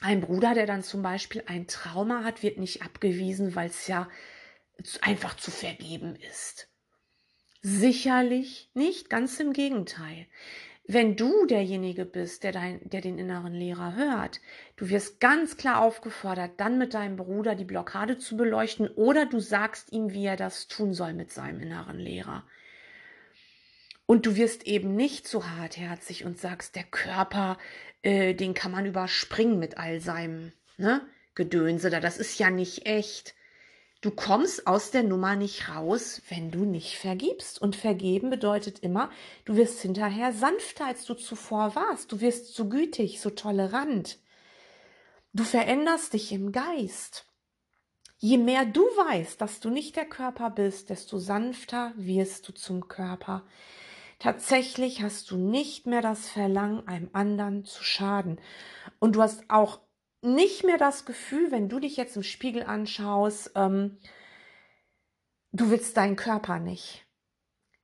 ein 0.02 0.22
Bruder, 0.22 0.54
der 0.54 0.66
dann 0.66 0.84
zum 0.84 1.02
Beispiel 1.02 1.44
ein 1.48 1.68
Trauma 1.68 2.24
hat, 2.24 2.44
wird 2.44 2.58
nicht 2.58 2.82
abgewiesen, 2.82 3.56
weil 3.56 3.70
es 3.70 3.88
ja 3.88 4.10
einfach 5.02 5.38
zu 5.38 5.52
vergeben 5.52 6.16
ist. 6.16 6.68
Sicherlich 7.62 8.70
nicht, 8.74 9.10
ganz 9.10 9.40
im 9.40 9.54
Gegenteil. 9.54 10.28
Wenn 10.94 11.16
du 11.16 11.48
derjenige 11.48 12.06
bist, 12.06 12.44
der, 12.44 12.52
dein, 12.52 12.80
der 12.88 13.02
den 13.02 13.18
inneren 13.18 13.56
Lehrer 13.56 13.96
hört, 13.96 14.40
du 14.76 14.90
wirst 14.90 15.20
ganz 15.20 15.58
klar 15.58 15.82
aufgefordert, 15.82 16.52
dann 16.58 16.78
mit 16.78 16.94
deinem 16.94 17.16
Bruder 17.16 17.56
die 17.56 17.66
Blockade 17.66 18.20
zu 18.20 18.38
beleuchten 18.38 18.88
oder 18.90 19.26
du 19.26 19.40
sagst 19.40 19.92
ihm, 19.92 20.14
wie 20.14 20.28
er 20.28 20.38
das 20.38 20.68
tun 20.68 20.94
soll 20.94 21.16
mit 21.16 21.32
seinem 21.32 21.62
inneren 21.62 21.98
Lehrer. 21.98 22.46
Und 24.06 24.28
du 24.28 24.36
wirst 24.36 24.68
eben 24.68 24.96
nicht 24.96 25.28
so 25.28 25.48
hartherzig 25.48 26.26
und 26.26 26.38
sagst, 26.38 26.76
der 26.76 26.84
Körper, 26.84 27.58
äh, 28.04 28.36
den 28.36 28.54
kann 28.54 28.72
man 28.72 28.86
überspringen 28.86 29.58
mit 29.58 29.80
all 29.80 30.00
seinem 30.00 30.52
ne, 30.78 31.02
Gedönse 31.34 31.90
da. 31.90 32.02
Das 32.02 32.20
ist 32.20 32.38
ja 32.38 32.52
nicht 32.52 32.86
echt. 32.86 33.34
Du 34.04 34.12
kommst 34.12 34.68
aus 34.68 34.92
der 34.92 35.04
Nummer 35.04 35.38
nicht 35.38 35.70
raus, 35.70 36.22
wenn 36.28 36.52
du 36.52 36.66
nicht 36.66 36.98
vergibst. 36.98 37.62
Und 37.62 37.78
vergeben 37.78 38.30
bedeutet 38.30 38.80
immer, 38.80 39.10
du 39.46 39.56
wirst 39.56 39.80
hinterher 39.80 40.34
sanfter, 40.34 40.88
als 40.88 41.06
du 41.06 41.14
zuvor 41.14 41.74
warst. 41.76 42.12
Du 42.12 42.20
wirst 42.20 42.54
so 42.54 42.68
gütig, 42.68 43.22
so 43.22 43.30
tolerant. 43.30 44.20
Du 45.32 45.46
veränderst 45.46 46.12
dich 46.12 46.34
im 46.34 46.52
Geist. 46.52 47.28
Je 48.18 48.38
mehr 48.38 48.66
du 48.66 48.82
weißt, 48.82 49.40
dass 49.40 49.62
du 49.62 49.70
nicht 49.70 49.96
der 49.96 50.06
Körper 50.06 50.50
bist, 50.50 50.90
desto 50.90 51.18
sanfter 51.18 51.94
wirst 51.96 52.46
du 52.50 52.52
zum 52.52 52.90
Körper. 52.90 53.46
Tatsächlich 54.20 55.02
hast 55.02 55.32
du 55.32 55.38
nicht 55.38 55.88
mehr 55.88 56.02
das 56.02 56.28
Verlangen, 56.28 56.86
einem 56.90 57.10
anderen 57.14 57.64
zu 57.64 57.82
schaden. 57.86 58.42
Und 59.00 59.16
du 59.16 59.22
hast 59.22 59.50
auch 59.50 59.80
nicht 60.24 60.64
mehr 60.64 60.78
das 60.78 61.06
Gefühl, 61.06 61.52
wenn 61.52 61.70
du 61.70 61.80
dich 61.80 61.98
jetzt 61.98 62.16
im 62.16 62.24
Spiegel 62.24 62.64
anschaust, 62.64 63.52
ähm, 63.56 64.00
du 65.52 65.70
willst 65.70 65.98
deinen 65.98 66.16
Körper 66.16 66.60
nicht. 66.60 67.06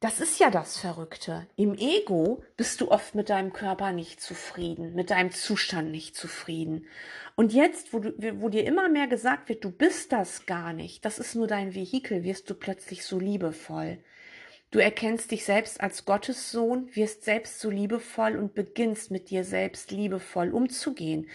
Das 0.02 0.22
ist 0.22 0.40
ja 0.40 0.50
das 0.50 0.78
Verrückte. 0.78 1.48
Im 1.58 1.76
Ego 1.76 2.42
bist 2.56 2.80
du 2.80 2.90
oft 2.90 3.16
mit 3.16 3.30
deinem 3.30 3.52
Körper 3.52 3.92
nicht 3.92 4.22
zufrieden, 4.22 4.94
mit 4.96 5.10
deinem 5.10 5.32
Zustand 5.32 5.92
nicht 5.92 6.16
zufrieden. 6.16 6.88
Und 7.36 7.52
jetzt, 7.52 7.92
wo, 7.92 8.00
du, 8.00 8.14
wo 8.42 8.48
dir 8.48 8.66
immer 8.66 8.88
mehr 8.88 9.08
gesagt 9.08 9.50
wird, 9.50 9.66
du 9.66 9.72
bist 9.72 10.14
das 10.14 10.46
gar 10.46 10.72
nicht, 10.72 11.04
das 11.04 11.20
ist 11.20 11.36
nur 11.36 11.48
dein 11.48 11.76
Vehikel, 11.76 12.24
wirst 12.24 12.50
du 12.50 12.54
plötzlich 12.54 13.06
so 13.06 13.20
liebevoll. 13.20 14.02
Du 14.72 14.78
erkennst 14.78 15.32
dich 15.32 15.46
selbst 15.46 15.82
als 15.82 16.06
Gottes 16.06 16.52
Sohn, 16.52 16.96
wirst 16.96 17.24
selbst 17.24 17.60
so 17.60 17.72
liebevoll 17.72 18.36
und 18.36 18.54
beginnst 18.54 19.10
mit 19.10 19.32
dir 19.32 19.44
selbst 19.44 19.90
liebevoll 19.90 20.52
umzugehen. 20.52 21.28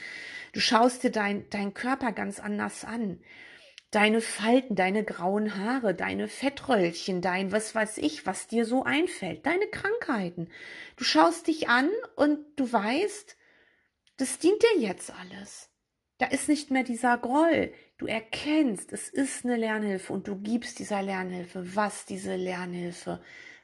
Du 0.53 0.61
schaust 0.61 1.03
dir 1.03 1.11
dein, 1.11 1.49
dein 1.51 1.75
Körper 1.75 2.13
ganz 2.13 2.39
anders 2.39 2.85
an. 2.85 3.21
Deine 3.91 4.21
Falten, 4.21 4.77
deine 4.77 5.05
grauen 5.05 5.57
Haare, 5.57 5.95
deine 5.95 6.29
Fettröllchen, 6.29 7.23
dein 7.23 7.51
was 7.51 7.75
weiß 7.75 7.99
ich, 7.99 8.25
was 8.25 8.47
dir 8.47 8.65
so 8.65 8.85
einfällt, 8.85 9.47
deine 9.47 9.67
Krankheiten. 9.67 10.49
Du 10.97 11.05
schaust 11.05 11.49
dich 11.49 11.69
an 11.69 11.91
und 12.15 12.39
du 12.57 12.73
weißt, 12.73 13.37
das 14.17 14.39
dient 14.39 14.63
dir 14.63 14.81
jetzt 14.81 15.13
alles. 15.13 15.74
Da 16.19 16.27
ist 16.27 16.49
nicht 16.49 16.71
mehr 16.71 16.85
dieser 16.85 17.19
Groll. 17.19 17.73
Du 17.99 18.07
erkennst, 18.07 18.93
es 18.93 19.09
ist 19.09 19.45
eine 19.45 19.57
Lernhilfe 19.57 20.13
und 20.13 20.29
du 20.29 20.37
gibst 20.37 20.79
dieser 20.79 21.03
Lernhilfe, 21.03 21.75
was 21.75 22.07
diese 22.07 22.37
Lernhilfe 22.37 23.21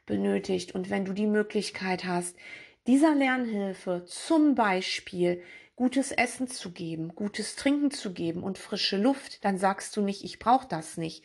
benötigt. 0.06 0.74
Und 0.74 0.90
wenn 0.90 1.04
du 1.04 1.12
die 1.12 1.28
Möglichkeit 1.28 2.04
hast, 2.04 2.36
dieser 2.86 3.14
Lernhilfe 3.14 4.04
zum 4.06 4.54
Beispiel 4.56 5.42
gutes 5.76 6.12
Essen 6.12 6.48
zu 6.48 6.72
geben, 6.72 7.14
gutes 7.14 7.56
Trinken 7.56 7.90
zu 7.90 8.12
geben 8.12 8.42
und 8.42 8.58
frische 8.58 8.96
Luft, 8.96 9.44
dann 9.44 9.56
sagst 9.56 9.96
du 9.96 10.02
nicht, 10.02 10.24
ich 10.24 10.38
brauche 10.38 10.68
das 10.68 10.96
nicht. 10.96 11.24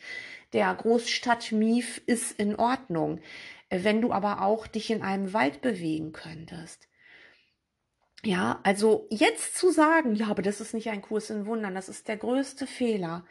Der 0.52 0.72
Großstadtmief 0.74 2.00
ist 2.06 2.38
in 2.38 2.56
Ordnung. 2.56 3.20
Wenn 3.68 4.00
du 4.00 4.12
aber 4.12 4.42
auch 4.42 4.66
dich 4.66 4.90
in 4.90 5.02
einem 5.02 5.32
Wald 5.32 5.60
bewegen 5.60 6.12
könntest, 6.12 6.88
ja, 8.26 8.58
also 8.64 9.06
jetzt 9.08 9.56
zu 9.56 9.70
sagen, 9.70 10.16
ja, 10.16 10.26
aber 10.26 10.42
das 10.42 10.60
ist 10.60 10.74
nicht 10.74 10.90
ein 10.90 11.00
Kurs 11.00 11.30
in 11.30 11.46
Wundern, 11.46 11.76
das 11.76 11.88
ist 11.88 12.08
der 12.08 12.16
größte 12.16 12.66
Fehler, 12.66 13.24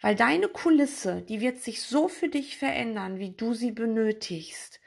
weil 0.00 0.14
deine 0.14 0.46
Kulisse, 0.46 1.22
die 1.22 1.40
wird 1.40 1.58
sich 1.58 1.82
so 1.82 2.06
für 2.06 2.28
dich 2.28 2.56
verändern, 2.56 3.18
wie 3.18 3.32
du 3.32 3.54
sie 3.54 3.72
benötigst. 3.72 4.80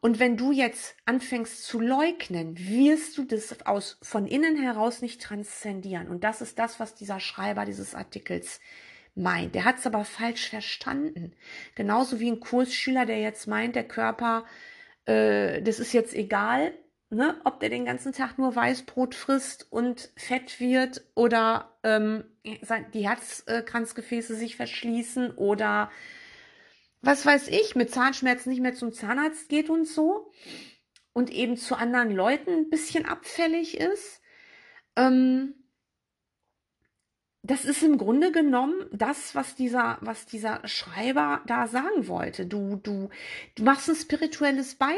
Und 0.00 0.18
wenn 0.18 0.38
du 0.38 0.50
jetzt 0.50 0.96
anfängst 1.04 1.62
zu 1.62 1.78
leugnen, 1.78 2.58
wirst 2.58 3.18
du 3.18 3.24
das 3.24 3.64
aus, 3.66 3.98
von 4.00 4.26
innen 4.26 4.56
heraus 4.56 5.02
nicht 5.02 5.20
transzendieren. 5.20 6.08
Und 6.08 6.24
das 6.24 6.40
ist 6.40 6.58
das, 6.58 6.80
was 6.80 6.94
dieser 6.94 7.20
Schreiber 7.20 7.66
dieses 7.66 7.94
Artikels 7.94 8.60
meint. 9.14 9.54
Der 9.54 9.64
hat 9.64 9.78
es 9.78 9.86
aber 9.86 10.04
falsch 10.06 10.48
verstanden. 10.48 11.34
Genauso 11.74 12.18
wie 12.18 12.30
ein 12.30 12.40
Kursschüler, 12.40 13.04
der 13.04 13.20
jetzt 13.20 13.46
meint, 13.46 13.76
der 13.76 13.86
Körper, 13.86 14.46
äh, 15.04 15.60
das 15.62 15.78
ist 15.78 15.92
jetzt 15.92 16.14
egal, 16.14 16.72
ne, 17.12 17.40
ob 17.44 17.60
der 17.60 17.68
den 17.68 17.84
ganzen 17.84 18.12
Tag 18.12 18.38
nur 18.38 18.56
Weißbrot 18.56 19.14
frisst 19.14 19.70
und 19.70 20.10
fett 20.16 20.60
wird 20.60 21.04
oder 21.14 21.76
ähm, 21.82 22.24
die 22.94 23.08
Herzkranzgefäße 23.08 24.34
sich 24.34 24.56
verschließen 24.56 25.32
oder 25.32 25.90
was 27.02 27.26
weiß 27.26 27.48
ich, 27.48 27.74
mit 27.74 27.90
Zahnschmerzen 27.90 28.50
nicht 28.50 28.62
mehr 28.62 28.74
zum 28.74 28.92
Zahnarzt 28.92 29.48
geht 29.48 29.68
und 29.68 29.86
so 29.86 30.32
und 31.12 31.30
eben 31.30 31.56
zu 31.56 31.76
anderen 31.76 32.12
Leuten 32.12 32.50
ein 32.50 32.70
bisschen 32.70 33.04
abfällig 33.04 33.78
ist. 33.78 34.22
Ähm, 34.96 35.54
das 37.42 37.64
ist 37.64 37.82
im 37.82 37.98
Grunde 37.98 38.30
genommen 38.30 38.86
das, 38.92 39.34
was 39.34 39.56
dieser, 39.56 39.98
was 40.00 40.26
dieser 40.26 40.66
Schreiber 40.68 41.42
da 41.46 41.66
sagen 41.66 42.06
wollte. 42.06 42.46
Du, 42.46 42.76
du, 42.76 43.10
du 43.56 43.64
machst 43.64 43.88
ein 43.88 43.96
spirituelles 43.96 44.76
Bei 44.76 44.94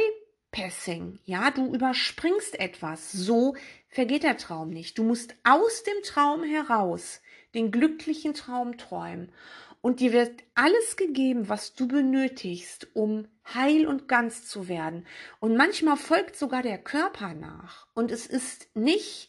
Passing. 0.55 1.19
Ja, 1.25 1.51
du 1.51 1.75
überspringst 1.75 2.59
etwas. 2.61 3.11
So 3.11 3.57
vergeht 3.89 4.23
der 4.23 4.37
Traum 4.37 4.71
nicht. 4.71 4.97
Du 4.99 5.03
musst 5.03 5.35
aus 5.43 5.83
dem 5.83 6.03
Traum 6.05 6.45
heraus 6.45 7.21
den 7.55 7.71
glücklichen 7.71 8.35
Traum 8.35 8.79
träumen. 8.79 9.33
Und 9.81 10.01
dir 10.01 10.13
wird 10.13 10.45
alles 10.55 10.97
gegeben, 10.97 11.49
was 11.49 11.75
du 11.75 11.89
benötigst, 11.89 12.89
um 12.95 13.27
heil 13.53 13.87
und 13.87 14.09
ganz 14.09 14.47
zu 14.47 14.69
werden. 14.69 15.07
Und 15.41 15.57
manchmal 15.57 15.97
folgt 15.97 16.37
sogar 16.37 16.63
der 16.63 16.79
Körper 16.79 17.35
nach. 17.35 17.87
Und 17.93 18.11
es 18.11 18.27
ist 18.27 18.69
nicht 18.75 19.29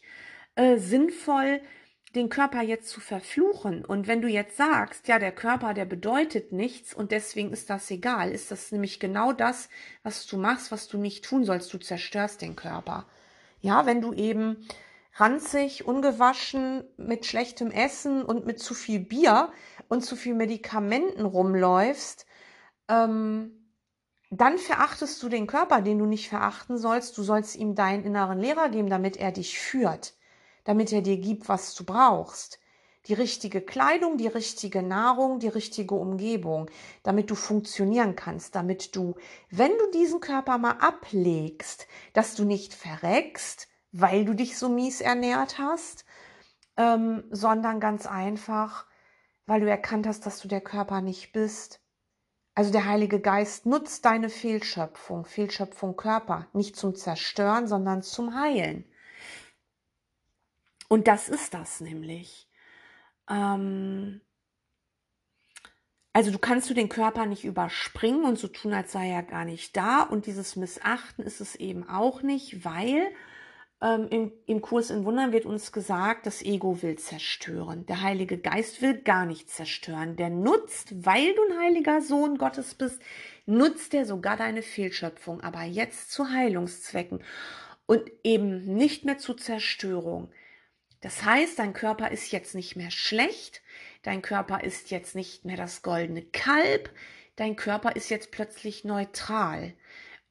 äh, 0.54 0.78
sinnvoll, 0.78 1.60
den 2.16 2.28
Körper 2.30 2.62
jetzt 2.62 2.88
zu 2.88 3.00
verfluchen. 3.00 3.84
Und 3.84 4.06
wenn 4.06 4.22
du 4.22 4.28
jetzt 4.28 4.56
sagst, 4.56 5.06
ja, 5.06 5.18
der 5.18 5.32
Körper, 5.32 5.74
der 5.74 5.84
bedeutet 5.84 6.50
nichts 6.50 6.94
und 6.94 7.12
deswegen 7.12 7.52
ist 7.52 7.70
das 7.70 7.90
egal, 7.90 8.32
ist 8.32 8.50
das 8.50 8.72
nämlich 8.72 8.98
genau 8.98 9.32
das, 9.32 9.68
was 10.02 10.26
du 10.26 10.38
machst, 10.38 10.72
was 10.72 10.88
du 10.88 10.98
nicht 10.98 11.24
tun 11.24 11.44
sollst. 11.44 11.72
Du 11.72 11.78
zerstörst 11.78 12.42
den 12.42 12.56
Körper. 12.56 13.06
Ja, 13.60 13.86
wenn 13.86 14.00
du 14.00 14.12
eben 14.12 14.66
ranzig, 15.14 15.86
ungewaschen, 15.86 16.84
mit 16.96 17.26
schlechtem 17.26 17.70
Essen 17.70 18.24
und 18.24 18.46
mit 18.46 18.58
zu 18.58 18.74
viel 18.74 19.00
Bier 19.00 19.52
und 19.88 20.04
zu 20.04 20.16
viel 20.16 20.34
Medikamenten 20.34 21.24
rumläufst, 21.24 22.26
ähm, 22.88 23.52
dann 24.30 24.58
verachtest 24.58 25.22
du 25.22 25.28
den 25.28 25.46
Körper, 25.46 25.82
den 25.82 25.98
du 25.98 26.06
nicht 26.06 26.28
verachten 26.28 26.78
sollst. 26.78 27.16
Du 27.16 27.22
sollst 27.22 27.56
ihm 27.56 27.74
deinen 27.74 28.04
inneren 28.04 28.40
Lehrer 28.40 28.68
geben, 28.68 28.90
damit 28.90 29.16
er 29.16 29.32
dich 29.32 29.58
führt 29.58 30.14
damit 30.66 30.92
er 30.92 31.00
dir 31.00 31.16
gibt, 31.16 31.48
was 31.48 31.74
du 31.74 31.84
brauchst. 31.84 32.60
die 33.06 33.14
richtige 33.14 33.60
Kleidung, 33.60 34.16
die 34.16 34.26
richtige 34.26 34.82
Nahrung, 34.82 35.38
die 35.38 35.48
richtige 35.48 35.94
Umgebung, 35.94 36.68
damit 37.04 37.30
du 37.30 37.36
funktionieren 37.36 38.16
kannst, 38.16 38.56
damit 38.56 38.96
du, 38.96 39.14
wenn 39.48 39.70
du 39.78 39.90
diesen 39.92 40.18
Körper 40.20 40.58
mal 40.58 40.78
ablegst, 40.80 41.86
dass 42.14 42.34
du 42.34 42.44
nicht 42.44 42.74
verreckst, 42.74 43.68
weil 43.92 44.24
du 44.24 44.34
dich 44.34 44.58
so 44.58 44.68
mies 44.68 45.00
ernährt 45.00 45.58
hast, 45.58 46.04
ähm, 46.76 47.24
sondern 47.30 47.78
ganz 47.78 48.06
einfach, 48.06 48.86
weil 49.46 49.60
du 49.60 49.70
erkannt 49.70 50.06
hast, 50.06 50.26
dass 50.26 50.40
du 50.40 50.48
der 50.48 50.60
Körper 50.60 51.00
nicht 51.00 51.32
bist. 51.32 51.80
Also 52.56 52.72
der 52.72 52.86
Heilige 52.86 53.20
Geist 53.20 53.66
nutzt 53.66 54.04
deine 54.04 54.30
Fehlschöpfung, 54.30 55.26
Fehlschöpfung 55.26 55.94
Körper, 55.96 56.48
nicht 56.52 56.74
zum 56.74 56.96
Zerstören, 56.96 57.68
sondern 57.68 58.02
zum 58.02 58.34
Heilen. 58.34 58.84
Und 60.88 61.08
das 61.08 61.28
ist 61.28 61.54
das 61.54 61.80
nämlich. 61.80 62.48
Ähm 63.28 64.20
also 66.12 66.30
du 66.30 66.38
kannst 66.38 66.70
du 66.70 66.74
den 66.74 66.88
Körper 66.88 67.26
nicht 67.26 67.44
überspringen 67.44 68.24
und 68.24 68.38
so 68.38 68.48
tun, 68.48 68.72
als 68.72 68.92
sei 68.92 69.10
er 69.10 69.22
gar 69.22 69.44
nicht 69.44 69.76
da. 69.76 70.00
Und 70.00 70.24
dieses 70.24 70.56
Missachten 70.56 71.22
ist 71.22 71.42
es 71.42 71.56
eben 71.56 71.86
auch 71.86 72.22
nicht, 72.22 72.64
weil 72.64 73.12
ähm, 73.82 74.08
im, 74.08 74.32
im 74.46 74.62
Kurs 74.62 74.88
in 74.88 75.04
Wundern 75.04 75.32
wird 75.32 75.44
uns 75.44 75.72
gesagt, 75.72 76.24
das 76.24 76.40
Ego 76.40 76.80
will 76.82 76.96
zerstören. 76.96 77.84
Der 77.84 78.00
Heilige 78.00 78.38
Geist 78.38 78.80
will 78.80 78.94
gar 79.02 79.26
nicht 79.26 79.50
zerstören. 79.50 80.16
Der 80.16 80.30
nutzt, 80.30 81.04
weil 81.04 81.34
du 81.34 81.42
ein 81.50 81.58
heiliger 81.58 82.00
Sohn 82.00 82.38
Gottes 82.38 82.74
bist, 82.74 83.02
nutzt 83.44 83.92
er 83.92 84.06
sogar 84.06 84.38
deine 84.38 84.62
Fehlschöpfung, 84.62 85.42
aber 85.42 85.64
jetzt 85.64 86.10
zu 86.10 86.30
Heilungszwecken 86.30 87.22
und 87.84 88.10
eben 88.24 88.64
nicht 88.74 89.04
mehr 89.04 89.18
zu 89.18 89.34
Zerstörung. 89.34 90.30
Das 91.00 91.24
heißt, 91.24 91.58
dein 91.58 91.72
Körper 91.72 92.10
ist 92.10 92.32
jetzt 92.32 92.54
nicht 92.54 92.76
mehr 92.76 92.90
schlecht, 92.90 93.62
dein 94.02 94.22
Körper 94.22 94.64
ist 94.64 94.90
jetzt 94.90 95.14
nicht 95.14 95.44
mehr 95.44 95.56
das 95.56 95.82
goldene 95.82 96.22
Kalb, 96.22 96.90
dein 97.36 97.56
Körper 97.56 97.96
ist 97.96 98.08
jetzt 98.08 98.30
plötzlich 98.30 98.84
neutral. 98.84 99.74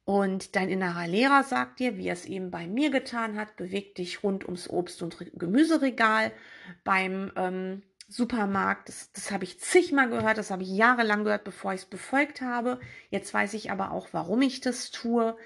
Und 0.04 0.54
dein 0.54 0.68
innerer 0.68 1.08
Lehrer 1.08 1.42
sagt 1.42 1.80
dir, 1.80 1.96
wie 1.96 2.06
er 2.06 2.12
es 2.12 2.26
eben 2.26 2.52
bei 2.52 2.68
mir 2.68 2.90
getan 2.90 3.36
hat, 3.36 3.56
beweg 3.56 3.96
dich 3.96 4.22
rund 4.22 4.44
ums 4.44 4.70
Obst- 4.70 5.02
und 5.02 5.16
Gemüseregal 5.36 6.30
beim 6.84 7.32
ähm, 7.34 7.82
Supermarkt. 8.08 8.88
Das, 8.88 9.10
das 9.12 9.32
habe 9.32 9.42
ich 9.42 9.58
zigmal 9.58 10.08
gehört, 10.08 10.38
das 10.38 10.52
habe 10.52 10.62
ich 10.62 10.68
jahrelang 10.68 11.24
gehört, 11.24 11.42
bevor 11.42 11.72
ich 11.72 11.80
es 11.80 11.86
befolgt 11.86 12.40
habe. 12.40 12.78
Jetzt 13.10 13.34
weiß 13.34 13.54
ich 13.54 13.72
aber 13.72 13.90
auch, 13.90 14.08
warum 14.12 14.42
ich 14.42 14.60
das 14.60 14.92
tue. 14.92 15.36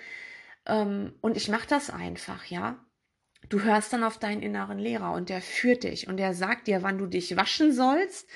Ähm, 0.66 1.14
und 1.22 1.38
ich 1.38 1.48
mache 1.48 1.66
das 1.66 1.88
einfach, 1.88 2.44
ja. 2.44 2.84
Du 3.50 3.62
hörst 3.62 3.92
dann 3.92 4.04
auf 4.04 4.16
deinen 4.16 4.42
inneren 4.42 4.78
Lehrer 4.78 5.12
und 5.12 5.28
der 5.28 5.42
führt 5.42 5.82
dich 5.82 6.06
und 6.06 6.18
der 6.18 6.34
sagt 6.34 6.68
dir, 6.68 6.84
wann 6.84 6.98
du 6.98 7.06
dich 7.06 7.36
waschen 7.36 7.72
sollst 7.72 8.28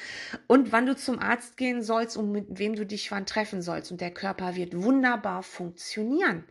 und 0.49 0.73
wann 0.73 0.87
du 0.87 0.97
zum 0.97 1.21
Arzt 1.21 1.57
gehen 1.57 1.83
sollst 1.83 2.17
und 2.17 2.33
mit 2.33 2.59
wem 2.59 2.75
du 2.75 2.85
dich 2.85 3.13
wann 3.13 3.25
treffen 3.25 3.63
sollst. 3.63 3.93
Und 3.93 4.01
der 4.01 4.11
Körper 4.11 4.57
wird 4.57 4.77
wunderbar 4.77 5.45
funktionieren. 5.45 6.45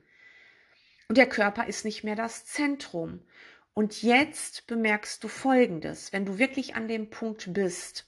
Und 1.09 1.17
der 1.17 1.27
Körper 1.27 1.67
ist 1.67 1.83
nicht 1.83 2.05
mehr 2.05 2.15
das 2.15 2.45
Zentrum. 2.45 3.21
Und 3.73 4.01
jetzt 4.01 4.65
bemerkst 4.65 5.21
du 5.25 5.27
Folgendes, 5.27 6.13
wenn 6.13 6.25
du 6.25 6.37
wirklich 6.37 6.75
an 6.75 6.87
dem 6.87 7.09
Punkt 7.09 7.53
bist, 7.53 8.07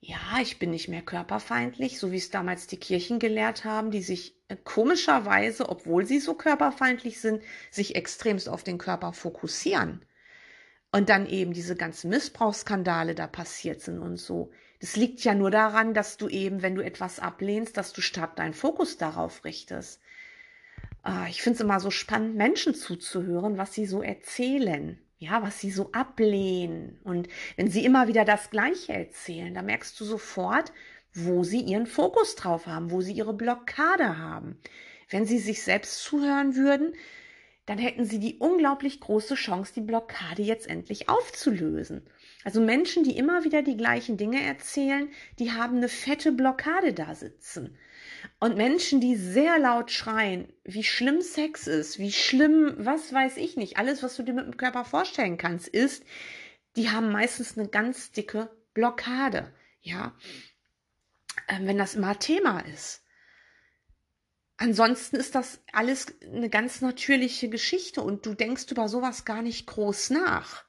ja, 0.00 0.18
ich 0.42 0.58
bin 0.58 0.70
nicht 0.70 0.88
mehr 0.88 1.02
körperfeindlich, 1.02 2.00
so 2.00 2.10
wie 2.10 2.16
es 2.16 2.30
damals 2.30 2.66
die 2.66 2.78
Kirchen 2.78 3.20
gelehrt 3.20 3.64
haben, 3.64 3.92
die 3.92 4.02
sich 4.02 4.37
komischerweise, 4.64 5.68
obwohl 5.68 6.06
sie 6.06 6.20
so 6.20 6.34
körperfeindlich 6.34 7.20
sind, 7.20 7.42
sich 7.70 7.96
extremst 7.96 8.48
auf 8.48 8.64
den 8.64 8.78
Körper 8.78 9.12
fokussieren. 9.12 10.04
Und 10.90 11.10
dann 11.10 11.26
eben 11.26 11.52
diese 11.52 11.76
ganzen 11.76 12.08
Missbrauchsskandale 12.08 13.14
da 13.14 13.26
passiert 13.26 13.82
sind 13.82 13.98
und 13.98 14.16
so. 14.16 14.50
Das 14.80 14.96
liegt 14.96 15.22
ja 15.22 15.34
nur 15.34 15.50
daran, 15.50 15.92
dass 15.92 16.16
du 16.16 16.28
eben, 16.28 16.62
wenn 16.62 16.74
du 16.74 16.82
etwas 16.82 17.20
ablehnst, 17.20 17.76
dass 17.76 17.92
du 17.92 18.00
stark 18.00 18.36
deinen 18.36 18.54
Fokus 18.54 18.96
darauf 18.96 19.44
richtest. 19.44 20.00
Ah, 21.02 21.26
ich 21.28 21.42
finde 21.42 21.56
es 21.56 21.60
immer 21.60 21.80
so 21.80 21.90
spannend, 21.90 22.36
Menschen 22.36 22.74
zuzuhören, 22.74 23.58
was 23.58 23.74
sie 23.74 23.86
so 23.86 24.02
erzählen 24.02 24.98
ja, 25.18 25.42
was 25.42 25.60
sie 25.60 25.70
so 25.70 25.90
ablehnen. 25.92 27.00
Und 27.04 27.28
wenn 27.56 27.68
sie 27.68 27.84
immer 27.84 28.08
wieder 28.08 28.24
das 28.24 28.50
Gleiche 28.50 28.92
erzählen, 28.92 29.52
da 29.52 29.62
merkst 29.62 29.98
du 29.98 30.04
sofort, 30.04 30.72
wo 31.24 31.44
sie 31.44 31.60
ihren 31.60 31.86
Fokus 31.86 32.34
drauf 32.34 32.66
haben, 32.66 32.90
wo 32.90 33.00
sie 33.00 33.12
ihre 33.12 33.34
Blockade 33.34 34.18
haben. 34.18 34.58
Wenn 35.10 35.24
sie 35.24 35.38
sich 35.38 35.62
selbst 35.62 36.02
zuhören 36.02 36.56
würden, 36.56 36.94
dann 37.66 37.78
hätten 37.78 38.04
sie 38.04 38.18
die 38.18 38.38
unglaublich 38.38 38.98
große 39.00 39.34
Chance, 39.34 39.72
die 39.74 39.82
Blockade 39.82 40.42
jetzt 40.42 40.66
endlich 40.68 41.08
aufzulösen. 41.08 42.02
Also 42.44 42.62
Menschen, 42.62 43.04
die 43.04 43.18
immer 43.18 43.44
wieder 43.44 43.62
die 43.62 43.76
gleichen 43.76 44.16
Dinge 44.16 44.42
erzählen, 44.42 45.10
die 45.38 45.52
haben 45.52 45.76
eine 45.76 45.88
fette 45.88 46.32
Blockade 46.32 46.94
da 46.94 47.14
sitzen. 47.14 47.76
Und 48.40 48.56
Menschen, 48.56 49.00
die 49.00 49.16
sehr 49.16 49.58
laut 49.58 49.90
schreien, 49.90 50.48
wie 50.64 50.84
schlimm 50.84 51.20
Sex 51.20 51.66
ist, 51.66 51.98
wie 51.98 52.12
schlimm, 52.12 52.74
was 52.78 53.12
weiß 53.12 53.36
ich 53.36 53.56
nicht, 53.56 53.76
alles, 53.76 54.02
was 54.02 54.16
du 54.16 54.22
dir 54.22 54.32
mit 54.32 54.46
dem 54.46 54.56
Körper 54.56 54.84
vorstellen 54.84 55.36
kannst, 55.36 55.68
ist, 55.68 56.04
die 56.76 56.88
haben 56.88 57.12
meistens 57.12 57.58
eine 57.58 57.68
ganz 57.68 58.12
dicke 58.12 58.48
Blockade. 58.72 59.52
Ja, 59.82 60.14
wenn 61.60 61.78
das 61.78 61.94
immer 61.94 62.18
Thema 62.18 62.60
ist. 62.60 63.02
Ansonsten 64.56 65.16
ist 65.16 65.34
das 65.34 65.60
alles 65.72 66.06
eine 66.20 66.50
ganz 66.50 66.80
natürliche 66.80 67.48
Geschichte 67.48 68.02
und 68.02 68.26
du 68.26 68.34
denkst 68.34 68.66
über 68.70 68.88
sowas 68.88 69.24
gar 69.24 69.40
nicht 69.40 69.66
groß 69.66 70.10
nach. 70.10 70.64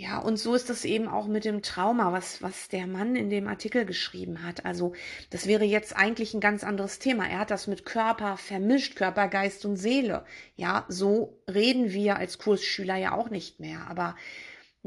Ja, 0.00 0.18
und 0.18 0.36
so 0.36 0.54
ist 0.54 0.70
das 0.70 0.84
eben 0.84 1.08
auch 1.08 1.26
mit 1.26 1.44
dem 1.44 1.60
Trauma, 1.60 2.12
was, 2.12 2.40
was 2.40 2.68
der 2.68 2.86
Mann 2.86 3.16
in 3.16 3.30
dem 3.30 3.48
Artikel 3.48 3.84
geschrieben 3.84 4.44
hat. 4.44 4.64
Also, 4.64 4.94
das 5.30 5.48
wäre 5.48 5.64
jetzt 5.64 5.96
eigentlich 5.96 6.34
ein 6.34 6.40
ganz 6.40 6.62
anderes 6.62 7.00
Thema. 7.00 7.28
Er 7.28 7.40
hat 7.40 7.50
das 7.50 7.66
mit 7.66 7.84
Körper 7.84 8.36
vermischt, 8.36 8.94
Körper, 8.94 9.26
Geist 9.26 9.64
und 9.64 9.76
Seele. 9.76 10.24
Ja, 10.54 10.84
so 10.88 11.42
reden 11.48 11.92
wir 11.92 12.16
als 12.16 12.38
Kursschüler 12.38 12.94
ja 12.94 13.12
auch 13.12 13.28
nicht 13.30 13.58
mehr. 13.58 13.88
Aber 13.88 14.14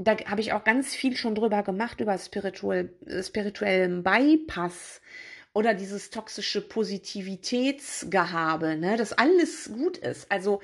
da 0.07 0.17
habe 0.25 0.41
ich 0.41 0.53
auch 0.53 0.63
ganz 0.63 0.95
viel 0.95 1.15
schon 1.15 1.35
drüber 1.35 1.61
gemacht, 1.63 2.01
über 2.01 2.17
spirituell, 2.17 2.93
spirituellen 3.21 4.01
Bypass 4.03 5.01
oder 5.53 5.73
dieses 5.73 6.09
toxische 6.09 6.61
Positivitätsgehabe, 6.61 8.77
ne, 8.77 8.95
dass 8.97 9.13
alles 9.13 9.71
gut 9.73 9.97
ist. 9.97 10.31
Also, 10.31 10.61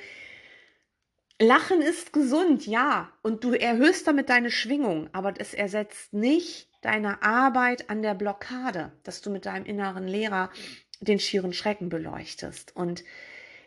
Lachen 1.39 1.81
ist 1.81 2.13
gesund, 2.13 2.65
ja, 2.65 3.11
und 3.21 3.43
du 3.43 3.53
erhöhst 3.53 4.07
damit 4.07 4.29
deine 4.29 4.49
Schwingung, 4.49 5.07
aber 5.13 5.35
es 5.37 5.53
ersetzt 5.53 6.13
nicht 6.13 6.67
deine 6.81 7.21
Arbeit 7.21 7.91
an 7.91 8.01
der 8.01 8.15
Blockade, 8.15 8.91
dass 9.03 9.21
du 9.21 9.29
mit 9.29 9.45
deinem 9.45 9.65
inneren 9.65 10.07
Lehrer 10.07 10.49
den 10.99 11.19
schieren 11.19 11.53
Schrecken 11.53 11.89
beleuchtest. 11.89 12.75
Und 12.75 13.03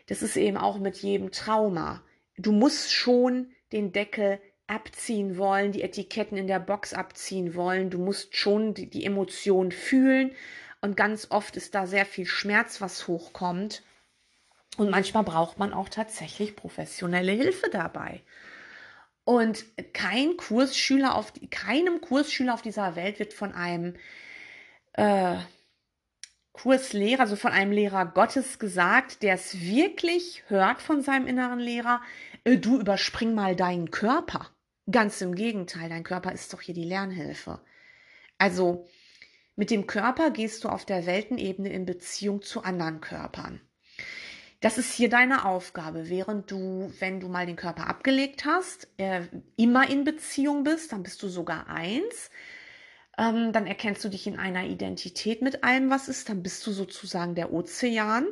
das 0.07 0.21
ist 0.21 0.35
eben 0.35 0.57
auch 0.57 0.79
mit 0.79 0.97
jedem 0.97 1.31
Trauma. 1.31 2.03
Du 2.37 2.51
musst 2.51 2.91
schon 2.91 3.53
den 3.71 3.93
Deckel 3.93 4.41
abziehen 4.71 5.37
wollen, 5.37 5.73
die 5.73 5.83
Etiketten 5.83 6.37
in 6.37 6.47
der 6.47 6.59
Box 6.59 6.93
abziehen 6.93 7.55
wollen. 7.55 7.89
Du 7.89 7.99
musst 7.99 8.37
schon 8.37 8.73
die, 8.73 8.89
die 8.89 9.05
Emotion 9.05 9.71
fühlen. 9.71 10.31
Und 10.79 10.97
ganz 10.97 11.27
oft 11.29 11.57
ist 11.57 11.75
da 11.75 11.85
sehr 11.85 12.05
viel 12.05 12.25
Schmerz, 12.25 12.81
was 12.81 13.07
hochkommt. 13.07 13.83
Und 14.77 14.89
manchmal 14.89 15.23
braucht 15.23 15.59
man 15.59 15.73
auch 15.73 15.89
tatsächlich 15.89 16.55
professionelle 16.55 17.33
Hilfe 17.33 17.69
dabei. 17.69 18.21
Und 19.25 19.65
kein 19.93 20.37
Kursschüler 20.37 21.15
auf 21.15 21.33
keinem 21.51 22.01
Kursschüler 22.01 22.53
auf 22.53 22.61
dieser 22.61 22.95
Welt 22.95 23.19
wird 23.19 23.33
von 23.33 23.53
einem 23.53 23.95
äh, 24.93 25.37
Kurslehrer, 26.53 27.21
also 27.21 27.35
von 27.35 27.51
einem 27.51 27.71
Lehrer 27.71 28.05
Gottes 28.05 28.57
gesagt, 28.57 29.21
der 29.21 29.35
es 29.35 29.59
wirklich 29.61 30.43
hört 30.47 30.81
von 30.81 31.01
seinem 31.01 31.27
inneren 31.27 31.59
Lehrer, 31.59 32.01
äh, 32.45 32.57
du 32.57 32.79
überspring 32.79 33.35
mal 33.35 33.55
deinen 33.55 33.91
Körper. 33.91 34.49
Ganz 34.91 35.21
im 35.21 35.35
Gegenteil, 35.35 35.89
dein 35.89 36.03
Körper 36.03 36.31
ist 36.31 36.53
doch 36.53 36.61
hier 36.61 36.75
die 36.75 36.83
Lernhilfe. 36.83 37.61
Also 38.37 38.87
mit 39.55 39.69
dem 39.69 39.87
Körper 39.87 40.31
gehst 40.31 40.63
du 40.63 40.69
auf 40.69 40.85
der 40.85 41.05
Weltenebene 41.05 41.69
in 41.69 41.85
Beziehung 41.85 42.41
zu 42.41 42.63
anderen 42.63 42.99
Körpern. 42.99 43.61
Das 44.59 44.77
ist 44.77 44.93
hier 44.93 45.09
deine 45.09 45.45
Aufgabe, 45.45 46.09
während 46.09 46.51
du, 46.51 46.93
wenn 46.99 47.19
du 47.19 47.27
mal 47.27 47.45
den 47.45 47.55
Körper 47.55 47.87
abgelegt 47.87 48.45
hast, 48.45 48.87
äh, 48.97 49.23
immer 49.57 49.89
in 49.89 50.03
Beziehung 50.03 50.63
bist, 50.63 50.91
dann 50.91 51.03
bist 51.03 51.21
du 51.23 51.29
sogar 51.29 51.67
eins. 51.67 52.29
Ähm, 53.17 53.53
dann 53.53 53.67
erkennst 53.67 54.03
du 54.03 54.09
dich 54.09 54.27
in 54.27 54.37
einer 54.37 54.65
Identität 54.65 55.41
mit 55.41 55.63
allem, 55.63 55.89
was 55.89 56.07
ist. 56.07 56.29
Dann 56.29 56.43
bist 56.43 56.65
du 56.65 56.71
sozusagen 56.71 57.35
der 57.35 57.51
Ozean. 57.51 58.27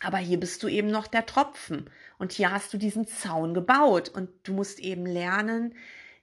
Aber 0.00 0.18
hier 0.18 0.40
bist 0.40 0.62
du 0.62 0.68
eben 0.68 0.88
noch 0.88 1.06
der 1.06 1.26
Tropfen. 1.26 1.90
Und 2.18 2.32
hier 2.32 2.50
hast 2.50 2.72
du 2.72 2.78
diesen 2.78 3.06
Zaun 3.06 3.54
gebaut. 3.54 4.08
Und 4.08 4.30
du 4.44 4.52
musst 4.52 4.80
eben 4.80 5.06
lernen, 5.06 5.74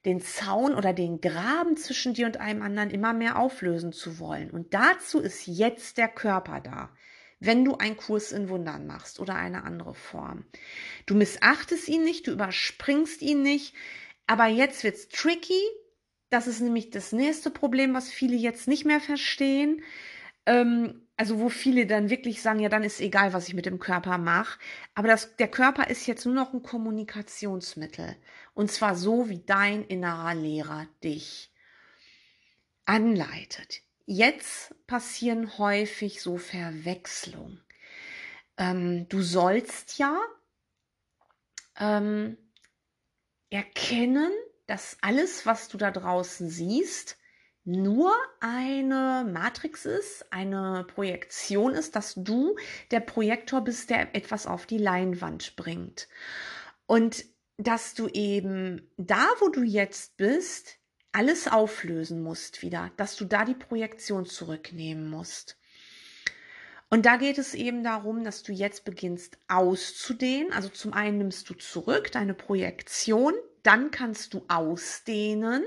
den 0.06 0.19
Zaun 0.19 0.75
oder 0.75 0.93
den 0.93 1.21
Graben 1.21 1.77
zwischen 1.77 2.13
dir 2.13 2.25
und 2.25 2.38
einem 2.38 2.62
anderen 2.62 2.89
immer 2.89 3.13
mehr 3.13 3.38
auflösen 3.38 3.93
zu 3.93 4.19
wollen. 4.19 4.51
Und 4.51 4.73
dazu 4.73 5.19
ist 5.19 5.47
jetzt 5.47 5.97
der 5.97 6.10
Körper 6.10 6.60
da 6.60 6.89
wenn 7.45 7.65
du 7.65 7.75
einen 7.75 7.97
Kurs 7.97 8.32
in 8.32 8.47
Wundern 8.47 8.88
machst 8.88 9.19
oder 9.19 9.36
eine 9.36 9.65
andere 9.65 9.93
Form. 9.93 10.45
Du 11.06 11.13
missachtest 11.13 11.89
ihn 11.89 12.03
nicht, 12.03 12.25
du 12.27 12.32
überspringst 12.32 13.21
ihn 13.21 13.41
nicht, 13.41 13.75
aber 14.27 14.47
jetzt 14.47 14.84
wird's 14.84 15.10
tricky, 15.10 15.62
das 16.29 16.47
ist 16.47 16.62
nämlich 16.62 16.89
das 16.89 17.12
nächste 17.12 17.51
Problem, 17.51 17.93
was 17.93 18.10
viele 18.10 18.38
jetzt 18.38 18.67
nicht 18.67 18.86
mehr 18.86 19.01
verstehen. 19.01 19.84
Ähm, 20.45 21.02
also 21.15 21.39
wo 21.39 21.49
viele 21.49 21.86
dann 21.86 22.10
wirklich 22.10 22.41
sagen, 22.41 22.60
ja, 22.60 22.69
dann 22.69 22.84
ist 22.84 22.99
egal, 22.99 23.34
was 23.34 23.47
ich 23.47 23.54
mit 23.54 23.65
dem 23.65 23.80
Körper 23.80 24.17
mache. 24.17 24.60
Aber 24.95 25.08
das, 25.08 25.36
der 25.36 25.47
Körper 25.47 25.89
ist 25.89 26.08
jetzt 26.08 26.26
nur 26.26 26.34
noch 26.34 26.54
ein 26.54 26.63
Kommunikationsmittel. 26.63 28.15
Und 28.54 28.71
zwar 28.71 28.95
so, 28.95 29.30
wie 29.30 29.39
dein 29.39 29.84
innerer 29.86 30.34
Lehrer 30.34 30.88
dich 31.04 31.52
anleitet. 32.86 33.82
Jetzt 34.06 34.76
passieren 34.88 35.58
häufig 35.58 36.21
so 36.21 36.38
Verwechslungen. 36.38 37.63
Ähm, 38.58 39.08
du 39.08 39.21
sollst 39.21 39.97
ja 39.97 40.19
ähm, 41.78 42.38
erkennen, 43.49 44.32
dass 44.65 44.97
alles, 45.02 45.45
was 45.45 45.69
du 45.69 45.78
da 45.78 45.91
draußen 45.91 46.49
siehst, 46.49 47.17
nur 47.65 48.13
eine 48.41 49.26
Matrix 49.32 49.86
ist, 49.86 50.26
eine 50.32 50.86
Projektion 50.88 51.73
ist, 51.73 51.95
dass 51.95 52.13
du 52.15 52.58
der 52.91 52.99
Projektor 52.99 53.62
bist, 53.62 53.89
der 53.89 54.15
etwas 54.15 54.47
auf 54.47 54.65
die 54.65 54.78
Leinwand 54.78 55.56
bringt. 55.56 56.08
Und 56.86 57.26
dass 57.58 57.93
du 57.93 58.08
eben 58.10 58.91
da, 58.97 59.26
wo 59.39 59.49
du 59.49 59.63
jetzt 59.63 60.17
bist, 60.17 60.78
alles 61.13 61.47
auflösen 61.47 62.21
musst 62.21 62.63
wieder, 62.63 62.91
dass 62.97 63.15
du 63.15 63.26
da 63.26 63.45
die 63.45 63.54
Projektion 63.54 64.26
zurücknehmen 64.26 65.10
musst. 65.10 65.58
Und 66.89 67.06
da 67.06 67.15
geht 67.17 67.38
es 67.38 67.54
eben 67.54 67.84
darum, 67.84 68.23
dass 68.23 68.43
du 68.43 68.52
jetzt 68.52 68.84
beginnst 68.84 69.38
auszudehnen. 69.47 70.52
Also 70.52 70.69
zum 70.69 70.93
einen 70.93 71.19
nimmst 71.19 71.49
du 71.49 71.54
zurück 71.54 72.12
deine 72.12 72.34
Projektion, 72.34 73.34
dann 73.63 73.89
kannst 73.89 74.34
du 74.34 74.43
ausdehnen. 74.47 75.63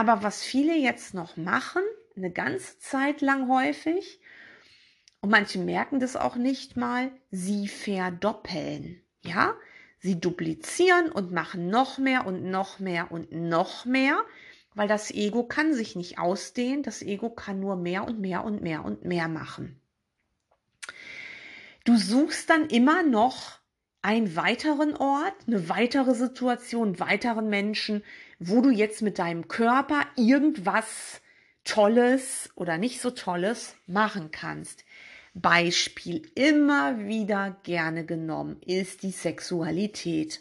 Aber 0.00 0.22
was 0.22 0.42
viele 0.42 0.74
jetzt 0.78 1.12
noch 1.12 1.36
machen, 1.36 1.82
eine 2.16 2.30
ganze 2.30 2.78
Zeit 2.78 3.20
lang 3.20 3.50
häufig, 3.50 4.18
und 5.20 5.28
manche 5.28 5.58
merken 5.58 6.00
das 6.00 6.16
auch 6.16 6.36
nicht 6.36 6.74
mal, 6.78 7.12
sie 7.30 7.68
verdoppeln. 7.68 9.02
Ja, 9.22 9.52
sie 9.98 10.18
duplizieren 10.18 11.12
und 11.12 11.32
machen 11.32 11.68
noch 11.68 11.98
mehr 11.98 12.26
und 12.26 12.44
noch 12.44 12.78
mehr 12.78 13.12
und 13.12 13.30
noch 13.30 13.84
mehr, 13.84 14.24
weil 14.74 14.88
das 14.88 15.10
Ego 15.10 15.44
kann 15.44 15.74
sich 15.74 15.96
nicht 15.96 16.18
ausdehnen. 16.18 16.82
Das 16.82 17.02
Ego 17.02 17.28
kann 17.28 17.60
nur 17.60 17.76
mehr 17.76 18.08
und 18.08 18.20
mehr 18.20 18.42
und 18.42 18.62
mehr 18.62 18.82
und 18.86 19.04
mehr 19.04 19.28
machen. 19.28 19.82
Du 21.84 21.98
suchst 21.98 22.48
dann 22.48 22.70
immer 22.70 23.02
noch 23.02 23.59
einen 24.02 24.34
weiteren 24.36 24.96
Ort, 24.96 25.34
eine 25.46 25.68
weitere 25.68 26.14
Situation, 26.14 26.98
weiteren 27.00 27.48
Menschen, 27.48 28.02
wo 28.38 28.60
du 28.60 28.70
jetzt 28.70 29.02
mit 29.02 29.18
deinem 29.18 29.48
Körper 29.48 30.06
irgendwas 30.16 31.20
Tolles 31.64 32.50
oder 32.54 32.78
nicht 32.78 33.00
so 33.00 33.10
Tolles 33.10 33.76
machen 33.86 34.30
kannst. 34.30 34.84
Beispiel 35.34 36.22
immer 36.34 36.98
wieder 37.06 37.58
gerne 37.62 38.04
genommen 38.04 38.60
ist 38.62 39.02
die 39.02 39.12
Sexualität. 39.12 40.40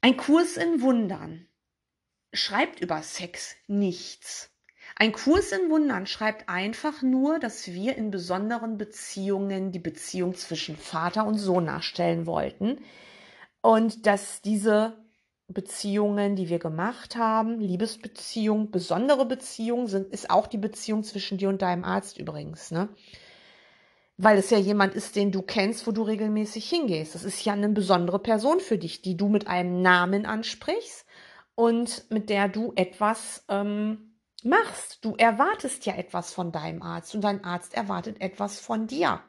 Ein 0.00 0.16
Kurs 0.16 0.56
in 0.56 0.80
Wundern 0.80 1.46
schreibt 2.32 2.80
über 2.80 3.02
Sex 3.02 3.54
nichts. 3.66 4.50
Ein 5.00 5.12
Kurs 5.12 5.50
in 5.52 5.70
Wundern 5.70 6.06
schreibt 6.06 6.50
einfach 6.50 7.00
nur, 7.00 7.38
dass 7.38 7.68
wir 7.68 7.96
in 7.96 8.10
besonderen 8.10 8.76
Beziehungen 8.76 9.72
die 9.72 9.78
Beziehung 9.78 10.34
zwischen 10.34 10.76
Vater 10.76 11.26
und 11.26 11.38
Sohn 11.38 11.64
nachstellen 11.64 12.26
wollten 12.26 12.80
und 13.62 14.06
dass 14.06 14.42
diese 14.42 14.92
Beziehungen, 15.48 16.36
die 16.36 16.50
wir 16.50 16.58
gemacht 16.58 17.16
haben, 17.16 17.60
Liebesbeziehungen, 17.60 18.70
besondere 18.70 19.24
Beziehungen 19.24 19.86
sind, 19.86 20.12
ist 20.12 20.28
auch 20.28 20.46
die 20.46 20.58
Beziehung 20.58 21.02
zwischen 21.02 21.38
dir 21.38 21.48
und 21.48 21.62
deinem 21.62 21.84
Arzt 21.84 22.18
übrigens, 22.18 22.70
ne? 22.70 22.90
Weil 24.18 24.36
es 24.36 24.50
ja 24.50 24.58
jemand 24.58 24.94
ist, 24.94 25.16
den 25.16 25.32
du 25.32 25.40
kennst, 25.40 25.86
wo 25.86 25.92
du 25.92 26.02
regelmäßig 26.02 26.68
hingehst. 26.68 27.14
Das 27.14 27.24
ist 27.24 27.42
ja 27.42 27.54
eine 27.54 27.70
besondere 27.70 28.18
Person 28.18 28.60
für 28.60 28.76
dich, 28.76 29.00
die 29.00 29.16
du 29.16 29.30
mit 29.30 29.46
einem 29.46 29.80
Namen 29.80 30.26
ansprichst 30.26 31.06
und 31.54 32.04
mit 32.10 32.28
der 32.28 32.48
du 32.48 32.74
etwas 32.76 33.46
ähm, 33.48 34.09
machst. 34.44 35.04
Du 35.04 35.14
erwartest 35.16 35.86
ja 35.86 35.94
etwas 35.94 36.32
von 36.32 36.52
deinem 36.52 36.82
Arzt 36.82 37.14
und 37.14 37.22
dein 37.22 37.44
Arzt 37.44 37.74
erwartet 37.74 38.20
etwas 38.20 38.58
von 38.58 38.86
dir. 38.86 39.20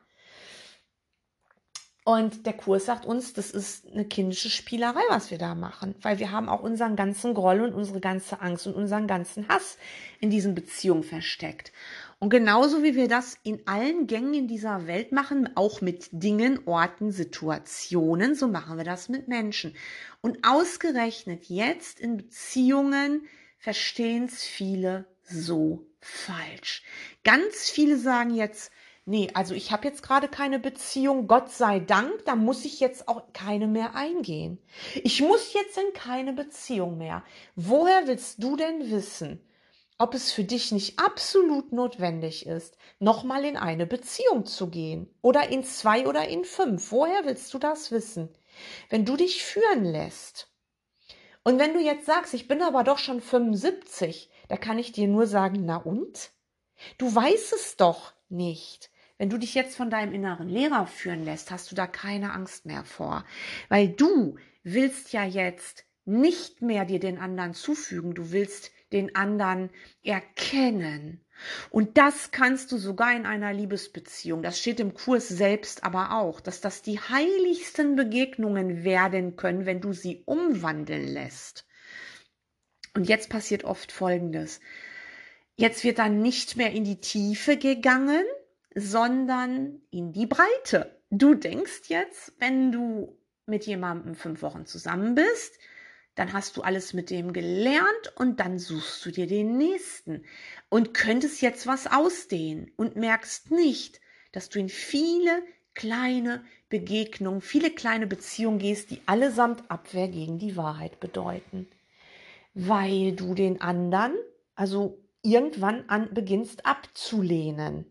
Und 2.03 2.47
der 2.47 2.53
Kurs 2.53 2.85
sagt 2.85 3.05
uns, 3.05 3.33
das 3.33 3.51
ist 3.51 3.85
eine 3.91 4.05
kindische 4.05 4.49
Spielerei, 4.49 5.01
was 5.09 5.29
wir 5.29 5.37
da 5.37 5.53
machen, 5.53 5.93
weil 6.01 6.17
wir 6.17 6.31
haben 6.31 6.49
auch 6.49 6.63
unseren 6.63 6.95
ganzen 6.95 7.35
Groll 7.35 7.61
und 7.61 7.75
unsere 7.75 7.99
ganze 7.99 8.41
Angst 8.41 8.65
und 8.65 8.73
unseren 8.73 9.05
ganzen 9.05 9.47
Hass 9.47 9.77
in 10.19 10.31
diesen 10.31 10.55
Beziehungen 10.55 11.03
versteckt. 11.03 11.71
Und 12.17 12.31
genauso 12.31 12.81
wie 12.81 12.95
wir 12.95 13.07
das 13.07 13.37
in 13.43 13.61
allen 13.67 14.07
Gängen 14.07 14.33
in 14.33 14.47
dieser 14.47 14.87
Welt 14.87 15.11
machen, 15.11 15.51
auch 15.55 15.81
mit 15.81 16.09
Dingen, 16.11 16.61
Orten, 16.65 17.11
Situationen, 17.11 18.33
so 18.33 18.47
machen 18.47 18.77
wir 18.77 18.85
das 18.85 19.07
mit 19.07 19.27
Menschen. 19.27 19.75
Und 20.21 20.39
ausgerechnet 20.43 21.45
jetzt 21.49 21.99
in 21.99 22.17
Beziehungen 22.17 23.27
verstehen 23.61 24.25
es 24.25 24.43
viele 24.43 25.05
so 25.23 25.85
falsch. 25.99 26.83
Ganz 27.23 27.69
viele 27.69 27.97
sagen 27.97 28.33
jetzt, 28.33 28.71
nee, 29.05 29.29
also 29.35 29.53
ich 29.53 29.71
habe 29.71 29.87
jetzt 29.87 30.01
gerade 30.01 30.27
keine 30.27 30.57
Beziehung, 30.57 31.27
Gott 31.27 31.51
sei 31.51 31.79
Dank, 31.79 32.25
da 32.25 32.35
muss 32.35 32.65
ich 32.65 32.79
jetzt 32.79 33.07
auch 33.07 33.21
keine 33.33 33.67
mehr 33.67 33.95
eingehen. 33.95 34.57
Ich 35.03 35.21
muss 35.21 35.53
jetzt 35.53 35.77
in 35.77 35.93
keine 35.93 36.33
Beziehung 36.33 36.97
mehr. 36.97 37.23
Woher 37.55 38.07
willst 38.07 38.43
du 38.43 38.55
denn 38.55 38.89
wissen, 38.89 39.39
ob 39.99 40.15
es 40.15 40.31
für 40.31 40.43
dich 40.43 40.71
nicht 40.71 40.97
absolut 40.97 41.71
notwendig 41.71 42.47
ist, 42.47 42.77
nochmal 42.97 43.45
in 43.45 43.57
eine 43.57 43.85
Beziehung 43.85 44.47
zu 44.47 44.71
gehen 44.71 45.07
oder 45.21 45.49
in 45.49 45.63
zwei 45.63 46.07
oder 46.07 46.27
in 46.27 46.45
fünf? 46.45 46.91
Woher 46.91 47.25
willst 47.25 47.53
du 47.53 47.59
das 47.59 47.91
wissen? 47.91 48.29
Wenn 48.89 49.05
du 49.05 49.15
dich 49.17 49.43
führen 49.43 49.85
lässt. 49.85 50.50
Und 51.43 51.57
wenn 51.59 51.73
du 51.73 51.79
jetzt 51.79 52.05
sagst, 52.05 52.33
ich 52.33 52.47
bin 52.47 52.61
aber 52.61 52.83
doch 52.83 52.99
schon 52.99 53.21
75, 53.21 54.29
da 54.47 54.57
kann 54.57 54.77
ich 54.77 54.91
dir 54.91 55.07
nur 55.07 55.25
sagen, 55.25 55.63
na 55.65 55.77
und? 55.77 56.31
Du 56.97 57.13
weißt 57.13 57.53
es 57.53 57.77
doch 57.77 58.13
nicht. 58.29 58.91
Wenn 59.17 59.29
du 59.29 59.37
dich 59.37 59.53
jetzt 59.53 59.75
von 59.75 59.89
deinem 59.89 60.13
inneren 60.13 60.49
Lehrer 60.49 60.87
führen 60.87 61.23
lässt, 61.23 61.51
hast 61.51 61.71
du 61.71 61.75
da 61.75 61.87
keine 61.87 62.33
Angst 62.33 62.65
mehr 62.65 62.83
vor, 62.83 63.23
weil 63.69 63.89
du 63.89 64.37
willst 64.63 65.13
ja 65.13 65.23
jetzt 65.23 65.85
nicht 66.05 66.61
mehr 66.61 66.85
dir 66.85 66.99
den 66.99 67.19
anderen 67.19 67.53
zufügen, 67.53 68.15
du 68.15 68.31
willst 68.31 68.71
den 68.91 69.15
anderen 69.15 69.69
erkennen. 70.03 71.23
Und 71.69 71.97
das 71.97 72.31
kannst 72.31 72.71
du 72.71 72.77
sogar 72.77 73.15
in 73.15 73.25
einer 73.25 73.53
Liebesbeziehung. 73.53 74.43
Das 74.43 74.59
steht 74.59 74.79
im 74.79 74.93
Kurs 74.93 75.27
selbst 75.27 75.83
aber 75.83 76.13
auch, 76.13 76.39
dass 76.39 76.61
das 76.61 76.81
die 76.81 76.99
heiligsten 76.99 77.95
Begegnungen 77.95 78.83
werden 78.83 79.35
können, 79.35 79.65
wenn 79.65 79.81
du 79.81 79.93
sie 79.93 80.23
umwandeln 80.25 81.07
lässt. 81.07 81.65
Und 82.93 83.07
jetzt 83.07 83.29
passiert 83.29 83.63
oft 83.63 83.91
Folgendes. 83.91 84.59
Jetzt 85.55 85.83
wird 85.83 85.99
dann 85.99 86.21
nicht 86.21 86.57
mehr 86.57 86.71
in 86.71 86.83
die 86.83 86.99
Tiefe 86.99 87.57
gegangen, 87.57 88.25
sondern 88.75 89.81
in 89.91 90.11
die 90.11 90.25
Breite. 90.25 90.99
Du 91.09 91.35
denkst 91.35 91.83
jetzt, 91.87 92.33
wenn 92.39 92.71
du 92.71 93.17
mit 93.45 93.65
jemandem 93.65 94.15
fünf 94.15 94.41
Wochen 94.41 94.65
zusammen 94.65 95.15
bist, 95.15 95.59
dann 96.15 96.33
hast 96.33 96.57
du 96.57 96.61
alles 96.61 96.93
mit 96.93 97.09
dem 97.09 97.33
gelernt 97.33 98.13
und 98.15 98.39
dann 98.39 98.59
suchst 98.59 99.05
du 99.05 99.11
dir 99.11 99.27
den 99.27 99.57
nächsten 99.57 100.23
und 100.69 100.93
könntest 100.93 101.41
jetzt 101.41 101.67
was 101.67 101.87
ausdehnen 101.87 102.71
und 102.75 102.95
merkst 102.95 103.51
nicht, 103.51 104.01
dass 104.31 104.49
du 104.49 104.59
in 104.59 104.69
viele 104.69 105.43
kleine 105.73 106.43
Begegnungen, 106.69 107.41
viele 107.41 107.71
kleine 107.71 108.07
Beziehungen 108.07 108.59
gehst, 108.59 108.91
die 108.91 109.01
allesamt 109.05 109.69
Abwehr 109.69 110.07
gegen 110.07 110.39
die 110.39 110.57
Wahrheit 110.57 110.99
bedeuten. 110.99 111.67
Weil 112.53 113.13
du 113.13 113.33
den 113.33 113.61
anderen, 113.61 114.13
also 114.55 114.97
irgendwann 115.21 115.85
an 115.87 116.13
beginnst 116.13 116.65
abzulehnen. 116.65 117.85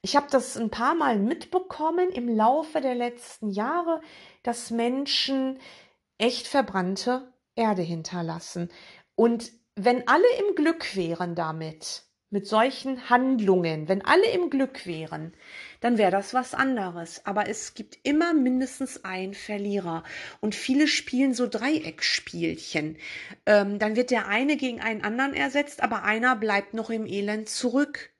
Ich 0.00 0.16
habe 0.16 0.28
das 0.30 0.56
ein 0.56 0.70
paar 0.70 0.94
Mal 0.94 1.18
mitbekommen 1.18 2.10
im 2.10 2.28
Laufe 2.28 2.80
der 2.80 2.94
letzten 2.94 3.50
Jahre, 3.50 4.00
dass 4.42 4.70
Menschen 4.70 5.58
echt 6.18 6.46
verbrannte 6.46 7.32
Erde 7.54 7.82
hinterlassen. 7.82 8.70
Und 9.14 9.52
wenn 9.74 10.06
alle 10.06 10.26
im 10.40 10.54
Glück 10.54 10.96
wären 10.96 11.34
damit, 11.34 12.04
mit 12.30 12.46
solchen 12.46 13.08
Handlungen, 13.08 13.88
wenn 13.88 14.04
alle 14.04 14.30
im 14.32 14.50
Glück 14.50 14.86
wären, 14.86 15.32
dann 15.80 15.96
wäre 15.96 16.10
das 16.10 16.34
was 16.34 16.52
anderes. 16.52 17.24
Aber 17.24 17.48
es 17.48 17.74
gibt 17.74 17.98
immer 18.02 18.34
mindestens 18.34 19.04
einen 19.04 19.34
Verlierer. 19.34 20.04
Und 20.40 20.54
viele 20.54 20.88
spielen 20.88 21.32
so 21.32 21.46
Dreieckspielchen. 21.46 22.98
Ähm, 23.46 23.78
dann 23.78 23.96
wird 23.96 24.10
der 24.10 24.28
eine 24.28 24.56
gegen 24.56 24.80
einen 24.80 25.02
anderen 25.02 25.32
ersetzt, 25.32 25.82
aber 25.82 26.02
einer 26.02 26.36
bleibt 26.36 26.74
noch 26.74 26.90
im 26.90 27.06
Elend 27.06 27.48
zurück. 27.48 28.10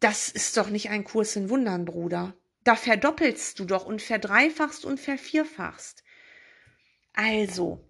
Das 0.00 0.28
ist 0.28 0.56
doch 0.56 0.70
nicht 0.70 0.90
ein 0.90 1.04
Kurs 1.04 1.36
in 1.36 1.50
Wundern, 1.50 1.84
Bruder. 1.84 2.34
Da 2.62 2.76
verdoppelst 2.76 3.58
du 3.58 3.66
doch 3.66 3.84
und 3.84 4.00
verdreifachst 4.00 4.86
und 4.86 4.98
vervierfachst. 4.98 6.03
Also, 7.14 7.80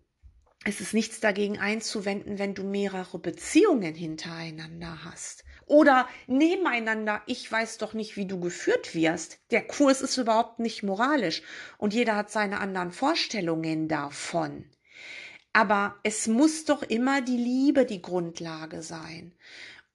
es 0.65 0.81
ist 0.81 0.95
nichts 0.95 1.21
dagegen 1.21 1.59
einzuwenden, 1.59 2.39
wenn 2.39 2.55
du 2.55 2.63
mehrere 2.63 3.19
Beziehungen 3.19 3.95
hintereinander 3.95 5.05
hast. 5.05 5.45
Oder 5.67 6.09
nebeneinander, 6.27 7.23
ich 7.27 7.51
weiß 7.51 7.79
doch 7.79 7.95
nicht, 7.95 8.17
wie 8.17 8.27
du 8.27 8.39
geführt 8.39 8.95
wirst. 8.95 9.39
Der 9.51 9.67
Kurs 9.67 10.03
ist 10.03 10.17
überhaupt 10.19 10.59
nicht 10.59 10.83
moralisch 10.83 11.43
und 11.79 11.95
jeder 11.95 12.17
hat 12.17 12.31
seine 12.31 12.61
anderen 12.61 12.93
Vorstellungen 12.93 13.89
davon. 13.89 14.71
Aber 15.53 15.97
es 16.03 16.27
muss 16.27 16.65
doch 16.65 16.83
immer 16.83 17.23
die 17.23 17.37
Liebe 17.37 17.87
die 17.87 18.03
Grundlage 18.03 18.83
sein. 18.83 19.35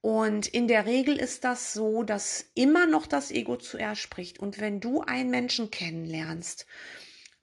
Und 0.01 0.47
in 0.47 0.67
der 0.67 0.85
Regel 0.85 1.17
ist 1.17 1.43
das 1.43 1.73
so, 1.73 2.03
dass 2.03 2.45
immer 2.55 2.87
noch 2.87 3.05
das 3.05 3.31
Ego 3.31 3.57
zuerst 3.57 4.01
spricht. 4.01 4.39
Und 4.39 4.59
wenn 4.59 4.79
du 4.79 5.01
einen 5.01 5.29
Menschen 5.29 5.69
kennenlernst 5.69 6.65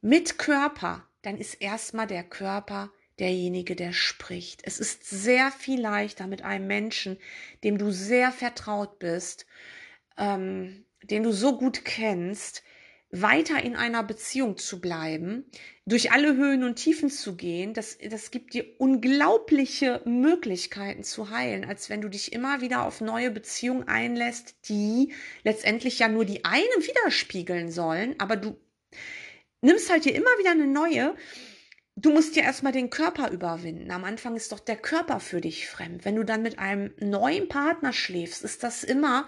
mit 0.00 0.38
Körper, 0.38 1.06
dann 1.26 1.38
ist 1.38 1.54
erstmal 1.54 2.06
der 2.06 2.22
Körper 2.22 2.92
derjenige, 3.18 3.74
der 3.74 3.92
spricht. 3.92 4.60
Es 4.64 4.78
ist 4.78 5.04
sehr 5.10 5.50
viel 5.50 5.80
leichter 5.80 6.28
mit 6.28 6.42
einem 6.42 6.68
Menschen, 6.68 7.18
dem 7.64 7.78
du 7.78 7.90
sehr 7.90 8.30
vertraut 8.30 9.00
bist, 9.00 9.44
ähm, 10.16 10.84
den 11.02 11.24
du 11.24 11.32
so 11.32 11.58
gut 11.58 11.84
kennst, 11.84 12.62
weiter 13.10 13.60
in 13.60 13.74
einer 13.74 14.04
Beziehung 14.04 14.56
zu 14.56 14.80
bleiben, 14.80 15.50
durch 15.84 16.12
alle 16.12 16.36
Höhen 16.36 16.62
und 16.62 16.76
Tiefen 16.76 17.10
zu 17.10 17.34
gehen, 17.34 17.74
das, 17.74 17.98
das 17.98 18.30
gibt 18.30 18.54
dir 18.54 18.64
unglaubliche 18.78 20.02
Möglichkeiten 20.04 21.02
zu 21.02 21.30
heilen, 21.30 21.64
als 21.64 21.90
wenn 21.90 22.02
du 22.02 22.08
dich 22.08 22.32
immer 22.32 22.60
wieder 22.60 22.84
auf 22.84 23.00
neue 23.00 23.32
Beziehungen 23.32 23.88
einlässt, 23.88 24.68
die 24.68 25.12
letztendlich 25.42 25.98
ja 25.98 26.06
nur 26.06 26.24
die 26.24 26.44
einen 26.44 26.82
widerspiegeln 26.82 27.72
sollen, 27.72 28.14
aber 28.20 28.36
du 28.36 28.56
nimmst 29.60 29.90
halt 29.90 30.04
dir 30.04 30.14
immer 30.14 30.30
wieder 30.38 30.52
eine 30.52 30.66
neue 30.66 31.14
du 31.96 32.10
musst 32.10 32.36
ja 32.36 32.42
erstmal 32.42 32.72
den 32.72 32.90
Körper 32.90 33.30
überwinden. 33.30 33.90
Am 33.90 34.04
Anfang 34.04 34.36
ist 34.36 34.52
doch 34.52 34.60
der 34.60 34.76
Körper 34.76 35.18
für 35.18 35.40
dich 35.40 35.66
fremd. 35.66 36.04
Wenn 36.04 36.16
du 36.16 36.24
dann 36.24 36.42
mit 36.42 36.58
einem 36.58 36.94
neuen 37.00 37.48
Partner 37.48 37.92
schläfst, 37.92 38.44
ist 38.44 38.62
das 38.62 38.84
immer 38.84 39.26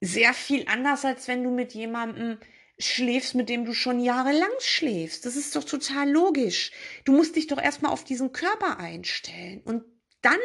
sehr 0.00 0.34
viel 0.34 0.66
anders, 0.68 1.04
als 1.04 1.26
wenn 1.26 1.42
du 1.42 1.50
mit 1.50 1.72
jemandem 1.72 2.38
schläfst, 2.78 3.34
mit 3.34 3.48
dem 3.48 3.64
du 3.64 3.74
schon 3.74 4.00
jahrelang 4.00 4.50
schläfst. 4.60 5.26
Das 5.26 5.36
ist 5.36 5.56
doch 5.56 5.64
total 5.64 6.10
logisch. 6.10 6.70
Du 7.04 7.12
musst 7.12 7.36
dich 7.36 7.46
doch 7.46 7.60
erstmal 7.60 7.92
auf 7.92 8.04
diesen 8.04 8.32
Körper 8.32 8.78
einstellen 8.78 9.62
und 9.64 9.84
dann 10.22 10.38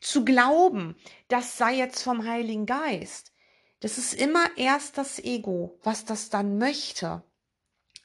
zu 0.00 0.24
glauben, 0.24 0.94
das 1.28 1.56
sei 1.56 1.74
jetzt 1.74 2.02
vom 2.02 2.26
Heiligen 2.26 2.66
Geist. 2.66 3.32
Das 3.80 3.98
ist 3.98 4.14
immer 4.14 4.46
erst 4.56 4.98
das 4.98 5.18
Ego, 5.18 5.78
was 5.82 6.04
das 6.04 6.28
dann 6.28 6.58
möchte. 6.58 7.22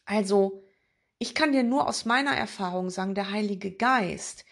Also, 0.05 0.63
ich 1.17 1.35
kann 1.35 1.51
dir 1.51 1.63
nur 1.63 1.87
aus 1.87 2.05
meiner 2.05 2.35
Erfahrung 2.35 2.89
sagen, 2.89 3.15
der 3.15 3.31
Heilige 3.31 3.71
Geist, 3.71 4.45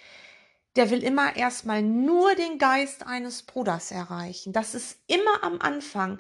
der 0.76 0.92
will 0.92 1.04
immer 1.04 1.36
erstmal 1.36 1.82
nur 1.82 2.36
den 2.36 2.58
Geist 2.58 3.06
eines 3.06 3.44
Bruders 3.44 3.92
erreichen. 3.92 4.54
Das 4.54 4.76
ist 4.76 5.00
immer 5.08 5.44
am 5.44 5.60
Anfang. 5.60 6.20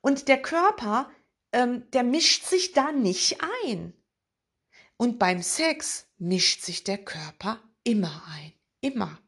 Und 0.00 0.28
der 0.28 0.40
Körper, 0.40 1.10
ähm, 1.52 1.88
der 1.92 2.02
mischt 2.02 2.46
sich 2.46 2.72
da 2.72 2.90
nicht 2.90 3.38
ein. 3.66 3.92
Und 4.96 5.18
beim 5.18 5.42
Sex 5.42 6.08
mischt 6.18 6.62
sich 6.62 6.84
der 6.84 6.98
Körper 6.98 7.62
immer 7.84 8.22
ein. 8.28 8.52
Immer. 8.80 9.18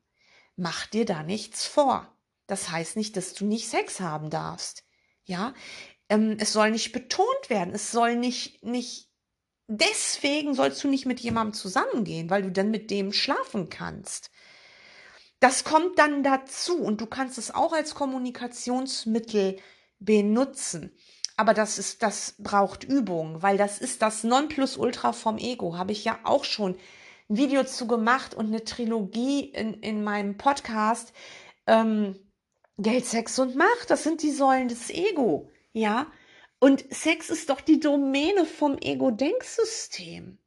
Mach 0.57 0.87
dir 0.87 1.05
da 1.05 1.23
nichts 1.23 1.67
vor. 1.67 2.17
Das 2.47 2.71
heißt 2.71 2.97
nicht, 2.97 3.17
dass 3.17 3.35
du 3.35 3.45
nicht 3.45 3.69
Sex 3.69 4.01
haben 4.01 4.31
darfst. 4.31 4.85
Ja, 5.25 5.55
ähm, 6.09 6.37
es 6.39 6.53
soll 6.53 6.71
nicht 6.71 6.93
betont 6.93 7.49
werden. 7.49 7.75
Es 7.75 7.91
soll 7.91 8.17
nicht, 8.17 8.63
nicht 8.63 9.11
deswegen 9.69 10.55
sollst 10.55 10.83
du 10.85 10.89
nicht 10.89 11.07
mit 11.07 11.21
jemandem 11.21 11.55
zusammengehen, 11.55 12.31
weil 12.31 12.43
du 12.43 12.53
dann 12.53 12.71
mit 12.71 12.91
dem 12.91 13.13
schlafen 13.13 13.69
kannst. 13.71 14.31
Das 15.41 15.65
kommt 15.65 15.99
dann 15.99 16.23
dazu 16.23 16.79
und 16.79 17.01
du 17.01 17.07
kannst 17.07 17.39
es 17.39 17.55
auch 17.55 17.73
als 17.73 17.95
Kommunikationsmittel 17.95 19.59
benutzen. 19.99 20.97
Aber 21.37 21.53
das 21.53 21.79
ist, 21.79 22.03
das 22.03 22.37
braucht 22.39 22.85
Übung, 22.85 23.43
weil 23.43 23.57
das 23.57 23.79
ist 23.79 24.03
das 24.03 24.23
Nonplusultra 24.23 25.13
vom 25.13 25.37
Ego. 25.37 25.77
Habe 25.77 25.93
ich 25.93 26.05
ja 26.05 26.19
auch 26.25 26.45
schon 26.45 26.77
ein 27.29 27.37
Video 27.37 27.65
zu 27.65 27.87
gemacht 27.87 28.35
und 28.35 28.47
eine 28.47 28.65
Trilogie 28.65 29.41
in, 29.51 29.75
in 29.75 30.05
meinem 30.05 30.37
Podcast. 30.37 31.13
Ähm, 31.67 32.17
Geld, 32.79 33.07
Sex 33.07 33.39
und 33.39 33.57
Macht, 33.57 33.91
das 33.91 34.03
sind 34.03 34.23
die 34.23 34.33
Säulen 34.33 34.69
des 34.69 34.91
Ego. 34.91 35.51
Ja, 35.73 36.07
und 36.65 36.83
Sex 36.95 37.29
ist 37.29 37.51
doch 37.51 37.61
die 37.61 37.79
Domäne 37.79 38.47
vom 38.47 38.79
Ego-Denksystem. 38.79 40.39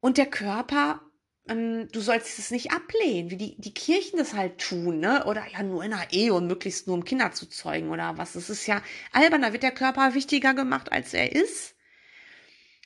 Und 0.00 0.18
der 0.18 0.26
Körper, 0.26 1.00
ähm, 1.48 1.86
du 1.92 2.00
sollst 2.00 2.40
es 2.40 2.50
nicht 2.50 2.72
ablehnen, 2.72 3.30
wie 3.30 3.36
die, 3.36 3.54
die 3.56 3.72
Kirchen 3.72 4.18
das 4.18 4.34
halt 4.34 4.58
tun, 4.58 4.98
ne? 4.98 5.24
Oder 5.26 5.46
ja, 5.52 5.62
nur 5.62 5.84
in 5.84 5.92
der 5.92 6.08
Ehe 6.10 6.34
und 6.34 6.48
möglichst 6.48 6.88
nur 6.88 6.96
um 6.96 7.04
Kinder 7.04 7.30
zu 7.30 7.48
zeugen 7.48 7.90
oder 7.90 8.18
was. 8.18 8.32
Das 8.32 8.50
ist 8.50 8.66
ja 8.66 8.82
albern, 9.12 9.42
da 9.42 9.52
wird 9.52 9.62
der 9.62 9.70
Körper 9.70 10.14
wichtiger 10.14 10.54
gemacht, 10.54 10.90
als 10.90 11.14
er 11.14 11.30
ist. 11.30 11.76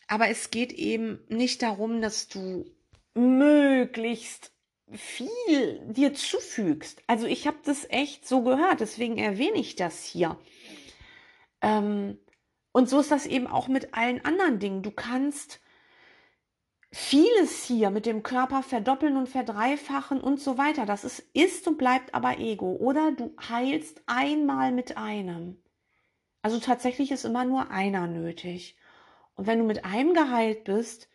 Aber 0.07 0.29
es 0.29 0.51
geht 0.51 0.75
eben 0.75 1.25
nicht 1.31 1.63
darum, 1.63 2.03
dass 2.03 2.29
du 2.29 2.71
möglichst 3.15 4.53
viel 4.93 5.81
dir 5.87 6.13
zufügst. 6.13 7.03
Also 7.07 7.25
ich 7.25 7.47
habe 7.47 7.61
das 7.65 7.87
echt 7.89 8.29
so 8.29 8.43
gehört, 8.43 8.81
deswegen 8.81 9.17
erwähne 9.17 9.59
ich 9.59 9.75
das 9.75 10.05
hier. 10.05 10.39
Ähm, 11.63 12.19
und 12.73 12.89
so 12.89 13.01
ist 13.01 13.11
das 13.11 13.27
eben 13.27 13.47
auch 13.47 13.69
mit 13.69 13.95
allen 13.95 14.25
anderen 14.25 14.59
Dingen. 14.59 14.83
Du 14.83 14.91
kannst 14.91 15.61
vieles 16.93 17.65
hier 17.65 17.91
mit 17.91 18.07
dem 18.07 18.23
Körper 18.23 18.63
verdoppeln 18.63 19.17
und 19.17 19.29
verdreifachen 19.29 20.21
und 20.21 20.41
so 20.41 20.59
weiter. 20.59 20.87
Das 20.87 21.05
ist, 21.05 21.21
ist 21.35 21.67
und 21.69 21.79
bleibt 21.79 22.15
aber 22.15 22.39
Ego. 22.39 22.77
Oder 22.77 23.13
du 23.13 23.35
heilst 23.49 24.03
einmal 24.07 24.73
mit 24.73 24.97
einem. 24.97 25.63
Also 26.43 26.59
tatsächlich 26.59 27.11
ist 27.11 27.25
immer 27.25 27.45
nur 27.45 27.71
einer 27.71 28.07
nötig. 28.07 28.77
Und 29.35 29.47
wenn 29.47 29.59
du 29.59 29.65
mit 29.65 29.85
einem 29.85 30.15
geheilt 30.15 30.65
bist, 30.65 31.09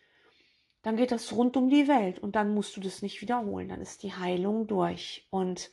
dann 0.82 0.96
geht 0.96 1.10
das 1.10 1.32
rund 1.32 1.56
um 1.56 1.68
die 1.68 1.88
Welt 1.88 2.20
und 2.20 2.36
dann 2.36 2.54
musst 2.54 2.76
du 2.76 2.80
das 2.80 3.02
nicht 3.02 3.20
wiederholen. 3.20 3.68
Dann 3.68 3.80
ist 3.80 4.02
die 4.02 4.14
Heilung 4.14 4.66
durch. 4.66 5.26
Und 5.30 5.70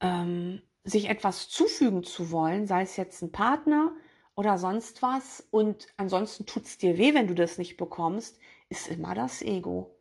ähm, 0.00 0.62
sich 0.86 1.10
etwas 1.10 1.48
zufügen 1.48 2.04
zu 2.04 2.30
wollen, 2.30 2.66
sei 2.66 2.82
es 2.82 2.96
jetzt 2.96 3.22
ein 3.22 3.32
Partner 3.32 3.92
oder 4.34 4.56
sonst 4.56 5.02
was, 5.02 5.46
und 5.50 5.88
ansonsten 5.96 6.46
tut 6.46 6.64
es 6.64 6.78
dir 6.78 6.96
weh, 6.96 7.12
wenn 7.14 7.26
du 7.26 7.34
das 7.34 7.58
nicht 7.58 7.76
bekommst, 7.76 8.38
ist 8.68 8.88
immer 8.88 9.14
das 9.14 9.42
Ego. 9.42 9.94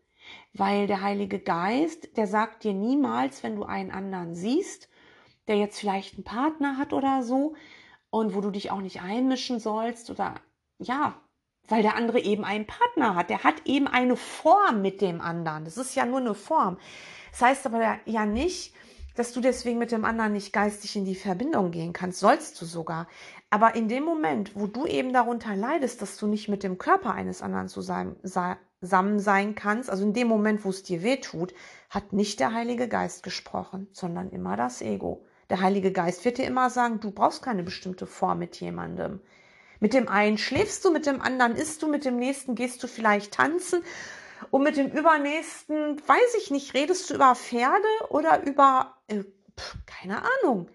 Weil 0.54 0.88
der 0.88 1.02
Heilige 1.02 1.40
Geist, 1.40 2.16
der 2.18 2.28
sagt 2.28 2.64
dir 2.64 2.74
niemals, 2.74 3.44
wenn 3.44 3.56
du 3.56 3.64
einen 3.64 3.92
anderen 3.92 4.36
siehst, 4.36 4.90
der 5.48 5.58
jetzt 5.58 5.80
vielleicht 5.80 6.16
einen 6.16 6.24
Partner 6.24 6.78
hat 6.78 6.94
oder 6.94 7.24
so, 7.24 7.56
und 8.10 8.34
wo 8.34 8.40
du 8.40 8.50
dich 8.50 8.72
auch 8.72 8.80
nicht 8.80 9.02
einmischen 9.02 9.60
sollst 9.60 10.10
oder 10.10 10.36
ja, 10.80 11.20
weil 11.68 11.82
der 11.82 11.96
andere 11.96 12.20
eben 12.20 12.46
einen 12.46 12.66
Partner 12.66 13.16
hat. 13.16 13.30
Der 13.30 13.44
hat 13.44 13.66
eben 13.66 13.88
eine 13.88 14.16
Form 14.16 14.82
mit 14.82 15.02
dem 15.02 15.20
anderen. 15.20 15.66
Das 15.66 15.76
ist 15.78 15.96
ja 15.96 16.06
nur 16.06 16.20
eine 16.20 16.34
Form. 16.34 16.78
Das 17.32 17.42
heißt 17.42 17.66
aber 17.66 18.00
ja 18.06 18.26
nicht, 18.26 18.74
dass 19.16 19.32
du 19.32 19.42
deswegen 19.42 19.80
mit 19.80 19.92
dem 19.92 20.06
anderen 20.06 20.34
nicht 20.34 20.54
geistig 20.54 20.96
in 20.96 21.06
die 21.06 21.16
Verbindung 21.16 21.72
gehen 21.72 21.94
kannst, 21.94 22.20
sollst 22.20 22.62
du 22.62 22.66
sogar. 22.66 23.08
Aber 23.50 23.76
in 23.76 23.88
dem 23.88 24.04
Moment, 24.04 24.56
wo 24.56 24.68
du 24.68 24.86
eben 24.86 25.14
darunter 25.14 25.56
leidest, 25.56 26.02
dass 26.02 26.18
du 26.18 26.28
nicht 26.28 26.50
mit 26.50 26.64
dem 26.64 26.78
Körper 26.78 27.14
eines 27.14 27.42
anderen 27.42 27.70
zusammen 27.70 28.18
sein 29.20 29.56
kannst, 29.56 29.90
also 29.90 30.04
in 30.04 30.14
dem 30.14 30.28
Moment, 30.28 30.66
wo 30.66 30.70
es 30.70 30.84
dir 30.84 31.02
weh 31.02 31.18
tut, 31.18 31.54
hat 31.90 32.14
nicht 32.14 32.40
der 32.40 32.54
Heilige 32.54 32.88
Geist 32.88 33.24
gesprochen, 33.24 33.88
sondern 33.94 34.30
immer 34.30 34.58
das 34.58 34.82
Ego. 34.82 35.26
Der 35.50 35.62
Heilige 35.62 35.92
Geist 35.92 36.26
wird 36.26 36.38
dir 36.38 36.46
immer 36.46 36.70
sagen, 36.70 37.00
du 37.00 37.12
brauchst 37.12 37.42
keine 37.42 37.64
bestimmte 37.64 38.08
Form 38.08 38.40
mit 38.40 38.60
jemandem. 38.60 39.22
Mit 39.80 39.94
dem 39.94 40.08
einen 40.08 40.38
schläfst 40.38 40.84
du, 40.84 40.92
mit 40.92 41.06
dem 41.06 41.22
anderen 41.22 41.56
isst 41.56 41.84
du, 41.84 41.88
mit 41.88 42.04
dem 42.06 42.18
nächsten 42.18 42.56
gehst 42.56 42.82
du 42.82 42.88
vielleicht 42.88 43.34
tanzen 43.34 43.84
und 44.52 44.64
mit 44.64 44.78
dem 44.78 44.92
übernächsten, 44.92 46.02
weiß 46.08 46.36
ich 46.38 46.52
nicht, 46.52 46.74
redest 46.74 47.10
du 47.10 47.16
über 47.16 47.36
Pferde 47.36 47.88
oder 48.10 48.44
über, 48.44 48.98
äh, 49.08 49.24
pf, 49.58 49.78
keine 49.86 50.24
Ahnung. 50.42 50.70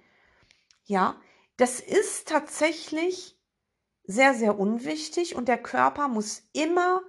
Ja, 0.85 1.21
das 1.57 1.81
ist 1.81 2.29
tatsächlich 2.29 3.39
sehr, 4.05 4.35
sehr 4.35 4.59
unwichtig 4.59 5.37
und 5.37 5.49
der 5.49 5.59
Körper 5.59 6.09
muss 6.09 6.43
immer 6.53 7.03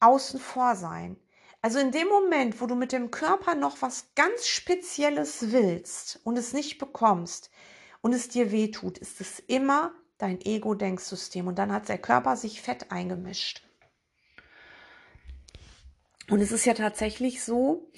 außen 0.00 0.40
vor 0.40 0.76
sein. 0.76 1.16
Also 1.60 1.80
in 1.80 1.90
dem 1.90 2.08
Moment, 2.08 2.60
wo 2.60 2.66
du 2.66 2.76
mit 2.76 2.92
dem 2.92 3.10
Körper 3.10 3.54
noch 3.54 3.82
was 3.82 4.14
ganz 4.14 4.46
Spezielles 4.46 5.50
willst 5.52 6.20
und 6.24 6.38
es 6.38 6.52
nicht 6.52 6.78
bekommst 6.78 7.50
und 8.00 8.14
es 8.14 8.28
dir 8.28 8.52
weh 8.52 8.70
tut, 8.70 8.96
ist 8.98 9.20
es 9.20 9.40
immer 9.40 9.92
dein 10.18 10.40
Ego-Denksystem 10.40 11.46
und 11.46 11.58
dann 11.58 11.72
hat 11.72 11.88
der 11.88 11.98
Körper 11.98 12.36
sich 12.36 12.62
fett 12.62 12.90
eingemischt. 12.90 13.67
Und 16.30 16.40
es 16.40 16.52
ist 16.52 16.66
ja 16.66 16.74
tatsächlich 16.74 17.42
so, 17.42 17.90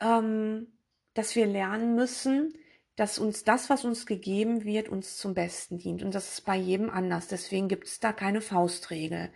ähm, 0.00 0.68
dass 1.14 1.34
wir 1.34 1.46
lernen 1.46 1.94
müssen, 1.94 2.52
dass 2.94 3.18
uns 3.18 3.44
das, 3.44 3.68
was 3.68 3.84
uns 3.84 4.06
gegeben 4.06 4.64
wird, 4.64 4.88
uns 4.88 5.18
zum 5.18 5.34
Besten 5.34 5.78
dient. 5.78 6.02
Und 6.02 6.14
das 6.14 6.32
ist 6.32 6.46
bei 6.46 6.56
jedem 6.56 6.90
anders. 6.90 7.28
Deswegen 7.28 7.68
gibt 7.68 7.86
es 7.86 8.00
da 8.00 8.12
keine 8.12 8.40
Faustregel. 8.40 9.30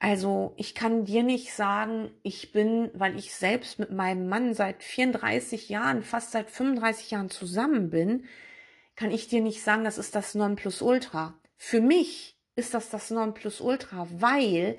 Also 0.00 0.54
ich 0.56 0.74
kann 0.74 1.04
dir 1.04 1.22
nicht 1.22 1.52
sagen, 1.52 2.10
ich 2.22 2.52
bin, 2.52 2.90
weil 2.94 3.16
ich 3.18 3.34
selbst 3.34 3.78
mit 3.78 3.92
meinem 3.92 4.28
Mann 4.28 4.54
seit 4.54 4.82
34 4.82 5.68
Jahren, 5.68 6.02
fast 6.02 6.32
seit 6.32 6.50
35 6.50 7.10
Jahren 7.10 7.28
zusammen 7.28 7.90
bin, 7.90 8.24
kann 8.96 9.10
ich 9.10 9.28
dir 9.28 9.42
nicht 9.42 9.62
sagen, 9.62 9.84
das 9.84 9.98
ist 9.98 10.14
das 10.14 10.34
Nonplusultra. 10.34 11.38
Für 11.56 11.80
mich 11.80 12.38
ist 12.56 12.74
das 12.74 12.90
das 12.90 13.10
Nonplusultra, 13.10 14.08
weil 14.10 14.78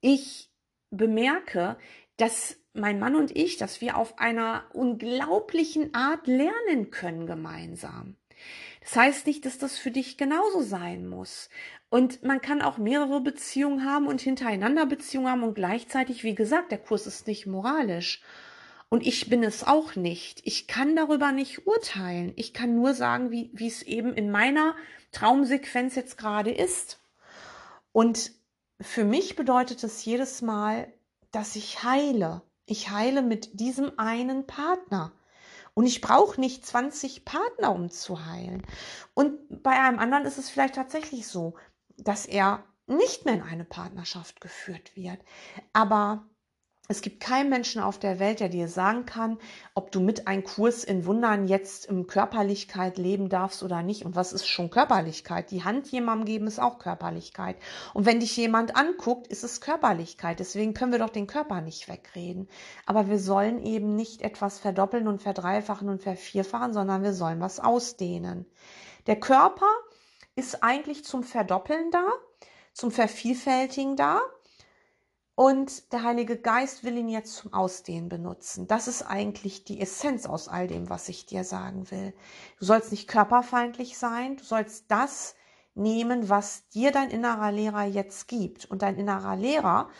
ich 0.00 0.50
bemerke, 0.90 1.76
dass 2.16 2.56
mein 2.72 2.98
Mann 2.98 3.14
und 3.14 3.36
ich, 3.36 3.56
dass 3.56 3.80
wir 3.80 3.96
auf 3.96 4.18
einer 4.18 4.64
unglaublichen 4.72 5.94
Art 5.94 6.26
lernen 6.26 6.90
können 6.90 7.26
gemeinsam. 7.26 8.16
Das 8.80 8.96
heißt 8.96 9.26
nicht, 9.26 9.46
dass 9.46 9.58
das 9.58 9.78
für 9.78 9.90
dich 9.90 10.18
genauso 10.18 10.60
sein 10.60 11.08
muss. 11.08 11.48
Und 11.88 12.22
man 12.22 12.40
kann 12.40 12.60
auch 12.60 12.76
mehrere 12.76 13.20
Beziehungen 13.20 13.84
haben 13.84 14.06
und 14.06 14.20
hintereinander 14.20 14.86
Beziehungen 14.86 15.30
haben 15.30 15.42
und 15.44 15.54
gleichzeitig, 15.54 16.24
wie 16.24 16.34
gesagt, 16.34 16.72
der 16.72 16.78
Kurs 16.78 17.06
ist 17.06 17.26
nicht 17.26 17.46
moralisch. 17.46 18.22
Und 18.88 19.06
ich 19.06 19.28
bin 19.28 19.42
es 19.42 19.64
auch 19.64 19.96
nicht. 19.96 20.40
Ich 20.44 20.66
kann 20.66 20.94
darüber 20.96 21.32
nicht 21.32 21.66
urteilen. 21.66 22.32
Ich 22.36 22.52
kann 22.52 22.74
nur 22.74 22.94
sagen, 22.94 23.30
wie, 23.30 23.50
wie 23.52 23.68
es 23.68 23.82
eben 23.82 24.12
in 24.12 24.30
meiner 24.30 24.76
Traumsequenz 25.12 25.94
jetzt 25.94 26.18
gerade 26.18 26.50
ist. 26.50 27.00
Und 27.92 28.32
für 28.80 29.04
mich 29.04 29.36
bedeutet 29.36 29.82
es 29.82 30.04
jedes 30.04 30.42
Mal, 30.42 30.92
dass 31.34 31.56
ich 31.56 31.82
heile. 31.82 32.42
Ich 32.66 32.90
heile 32.90 33.22
mit 33.22 33.58
diesem 33.60 33.98
einen 33.98 34.46
Partner. 34.46 35.12
Und 35.74 35.86
ich 35.86 36.00
brauche 36.00 36.40
nicht 36.40 36.64
20 36.64 37.24
Partner, 37.24 37.72
um 37.72 37.90
zu 37.90 38.26
heilen. 38.26 38.64
Und 39.14 39.62
bei 39.62 39.72
einem 39.72 39.98
anderen 39.98 40.24
ist 40.24 40.38
es 40.38 40.48
vielleicht 40.48 40.76
tatsächlich 40.76 41.26
so, 41.26 41.54
dass 41.96 42.26
er 42.26 42.64
nicht 42.86 43.24
mehr 43.24 43.34
in 43.34 43.42
eine 43.42 43.64
Partnerschaft 43.64 44.40
geführt 44.40 44.94
wird. 44.94 45.18
Aber 45.72 46.24
es 46.86 47.00
gibt 47.00 47.20
keinen 47.20 47.48
Menschen 47.48 47.80
auf 47.80 47.98
der 47.98 48.18
Welt, 48.18 48.40
der 48.40 48.50
dir 48.50 48.68
sagen 48.68 49.06
kann, 49.06 49.38
ob 49.74 49.90
du 49.90 50.00
mit 50.00 50.28
einem 50.28 50.44
Kurs 50.44 50.84
in 50.84 51.06
Wundern 51.06 51.48
jetzt 51.48 51.86
im 51.86 52.06
Körperlichkeit 52.06 52.98
leben 52.98 53.30
darfst 53.30 53.62
oder 53.62 53.82
nicht. 53.82 54.04
Und 54.04 54.16
was 54.16 54.34
ist 54.34 54.46
schon 54.46 54.68
Körperlichkeit? 54.68 55.50
Die 55.50 55.64
Hand 55.64 55.90
jemandem 55.90 56.26
geben 56.26 56.46
ist 56.46 56.58
auch 56.58 56.78
Körperlichkeit. 56.78 57.56
Und 57.94 58.04
wenn 58.04 58.20
dich 58.20 58.36
jemand 58.36 58.76
anguckt, 58.76 59.28
ist 59.28 59.44
es 59.44 59.62
Körperlichkeit. 59.62 60.40
Deswegen 60.40 60.74
können 60.74 60.92
wir 60.92 60.98
doch 60.98 61.08
den 61.08 61.26
Körper 61.26 61.62
nicht 61.62 61.88
wegreden. 61.88 62.48
Aber 62.84 63.08
wir 63.08 63.18
sollen 63.18 63.64
eben 63.64 63.96
nicht 63.96 64.20
etwas 64.20 64.58
verdoppeln 64.58 65.08
und 65.08 65.22
verdreifachen 65.22 65.88
und 65.88 66.02
vervierfachen, 66.02 66.74
sondern 66.74 67.02
wir 67.02 67.14
sollen 67.14 67.40
was 67.40 67.60
ausdehnen. 67.60 68.44
Der 69.06 69.16
Körper 69.16 69.68
ist 70.36 70.62
eigentlich 70.62 71.04
zum 71.04 71.22
Verdoppeln 71.22 71.90
da, 71.90 72.04
zum 72.74 72.90
Vervielfältigen 72.90 73.96
da. 73.96 74.20
Und 75.36 75.92
der 75.92 76.04
Heilige 76.04 76.38
Geist 76.38 76.84
will 76.84 76.96
ihn 76.96 77.08
jetzt 77.08 77.34
zum 77.34 77.52
Ausdehnen 77.52 78.08
benutzen. 78.08 78.68
Das 78.68 78.86
ist 78.86 79.02
eigentlich 79.02 79.64
die 79.64 79.80
Essenz 79.80 80.26
aus 80.26 80.46
all 80.46 80.68
dem, 80.68 80.88
was 80.88 81.08
ich 81.08 81.26
dir 81.26 81.42
sagen 81.42 81.90
will. 81.90 82.14
Du 82.60 82.64
sollst 82.64 82.92
nicht 82.92 83.08
körperfeindlich 83.08 83.98
sein, 83.98 84.36
du 84.36 84.44
sollst 84.44 84.84
das 84.88 85.34
nehmen, 85.74 86.28
was 86.28 86.68
dir 86.68 86.92
dein 86.92 87.10
innerer 87.10 87.50
Lehrer 87.50 87.84
jetzt 87.84 88.28
gibt. 88.28 88.66
Und 88.66 88.82
dein 88.82 88.96
innerer 88.96 89.34
Lehrer, 89.34 89.90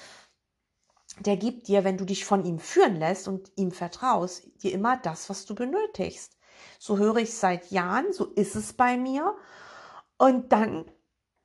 der 1.18 1.36
gibt 1.36 1.66
dir, 1.66 1.82
wenn 1.82 1.98
du 1.98 2.04
dich 2.04 2.24
von 2.24 2.44
ihm 2.44 2.60
führen 2.60 2.96
lässt 2.96 3.26
und 3.26 3.50
ihm 3.56 3.72
vertraust, 3.72 4.44
dir 4.62 4.72
immer 4.72 4.96
das, 4.96 5.28
was 5.30 5.46
du 5.46 5.56
benötigst. 5.56 6.36
So 6.78 6.98
höre 6.98 7.16
ich 7.16 7.34
seit 7.34 7.72
Jahren, 7.72 8.12
so 8.12 8.26
ist 8.26 8.54
es 8.54 8.72
bei 8.72 8.96
mir. 8.96 9.36
Und 10.16 10.52
dann 10.52 10.88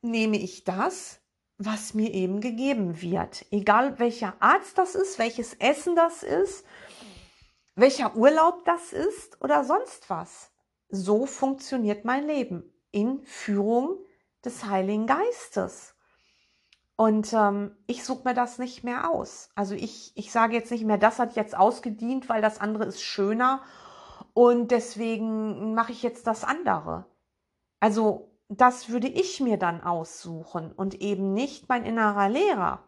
nehme 0.00 0.36
ich 0.38 0.62
das, 0.62 1.19
was 1.62 1.92
mir 1.92 2.14
eben 2.14 2.40
gegeben 2.40 3.02
wird. 3.02 3.44
Egal 3.50 3.98
welcher 3.98 4.34
Arzt 4.40 4.78
das 4.78 4.94
ist, 4.94 5.18
welches 5.18 5.52
Essen 5.54 5.94
das 5.94 6.22
ist, 6.22 6.64
welcher 7.74 8.16
Urlaub 8.16 8.64
das 8.64 8.94
ist 8.94 9.40
oder 9.42 9.62
sonst 9.62 10.08
was. 10.08 10.50
So 10.88 11.26
funktioniert 11.26 12.06
mein 12.06 12.26
Leben 12.26 12.64
in 12.92 13.22
Führung 13.24 13.98
des 14.42 14.64
Heiligen 14.64 15.06
Geistes. 15.06 15.94
Und 16.96 17.34
ähm, 17.34 17.76
ich 17.86 18.04
suche 18.04 18.26
mir 18.26 18.34
das 18.34 18.58
nicht 18.58 18.82
mehr 18.82 19.10
aus. 19.10 19.50
Also 19.54 19.74
ich, 19.74 20.12
ich 20.14 20.32
sage 20.32 20.54
jetzt 20.54 20.70
nicht 20.70 20.86
mehr, 20.86 20.98
das 20.98 21.18
hat 21.18 21.36
jetzt 21.36 21.54
ausgedient, 21.56 22.30
weil 22.30 22.40
das 22.40 22.58
andere 22.58 22.86
ist 22.86 23.02
schöner 23.02 23.62
und 24.32 24.70
deswegen 24.70 25.74
mache 25.74 25.92
ich 25.92 26.02
jetzt 26.02 26.26
das 26.26 26.42
andere. 26.42 27.04
Also 27.80 28.29
das 28.50 28.88
würde 28.88 29.06
ich 29.06 29.38
mir 29.40 29.56
dann 29.56 29.80
aussuchen 29.80 30.72
und 30.72 31.00
eben 31.00 31.32
nicht 31.32 31.68
mein 31.68 31.84
innerer 31.84 32.28
Lehrer. 32.28 32.84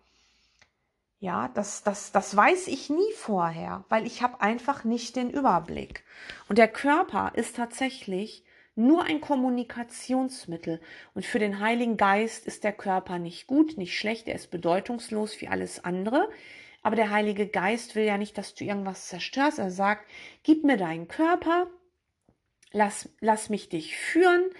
Ja, 1.21 1.49
das, 1.55 1.85
das, 1.85 2.11
das 2.11 2.37
weiß 2.37 2.67
ich 2.67 2.91
nie 2.91 3.13
vorher, 3.15 3.85
weil 3.89 4.05
ich 4.05 4.23
habe 4.23 4.41
einfach 4.41 4.83
nicht 4.83 5.15
den 5.15 5.31
Überblick. 5.31 6.03
Und 6.49 6.59
der 6.59 6.67
Körper 6.67 7.31
ist 7.37 7.55
tatsächlich 7.55 8.45
nur 8.75 9.05
ein 9.05 9.21
Kommunikationsmittel. 9.21 10.81
Und 11.15 11.25
für 11.25 11.39
den 11.39 11.61
Heiligen 11.61 11.97
Geist 11.97 12.45
ist 12.47 12.65
der 12.65 12.73
Körper 12.73 13.21
nicht 13.21 13.47
gut, 13.47 13.79
nicht 13.79 13.97
schlecht, 13.97 14.27
er 14.27 14.35
ist 14.35 14.51
bedeutungslos 14.51 15.41
wie 15.41 15.47
alles 15.47 15.85
andere. 15.85 16.29
Aber 16.83 16.97
der 16.97 17.11
Heilige 17.11 17.47
Geist 17.47 17.95
will 17.95 18.05
ja 18.05 18.19
nicht, 18.19 18.37
dass 18.37 18.57
du 18.57 18.65
irgendwas 18.65 19.07
zerstörst. 19.07 19.61
Er 19.61 19.71
sagt, 19.71 20.09
gib 20.43 20.65
mir 20.65 20.77
deinen 20.77 21.07
Körper, 21.07 21.69
lass, 22.73 23.09
lass 23.21 23.49
mich 23.49 23.69
dich 23.69 23.97
führen, 23.97 24.51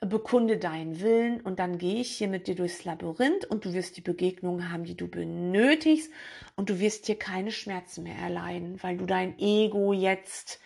bekunde 0.00 0.58
deinen 0.58 1.00
Willen 1.00 1.40
und 1.40 1.58
dann 1.58 1.78
gehe 1.78 2.00
ich 2.00 2.16
hier 2.16 2.28
mit 2.28 2.46
dir 2.46 2.54
durchs 2.54 2.84
Labyrinth 2.84 3.44
und 3.46 3.64
du 3.64 3.72
wirst 3.72 3.96
die 3.96 4.00
Begegnungen 4.00 4.72
haben, 4.72 4.84
die 4.84 4.96
du 4.96 5.08
benötigst 5.08 6.12
und 6.54 6.70
du 6.70 6.78
wirst 6.78 7.08
dir 7.08 7.18
keine 7.18 7.50
Schmerzen 7.50 8.04
mehr 8.04 8.16
erleiden, 8.16 8.80
weil 8.82 8.96
du 8.96 9.06
dein 9.06 9.38
Ego 9.38 9.92
jetzt 9.92 10.60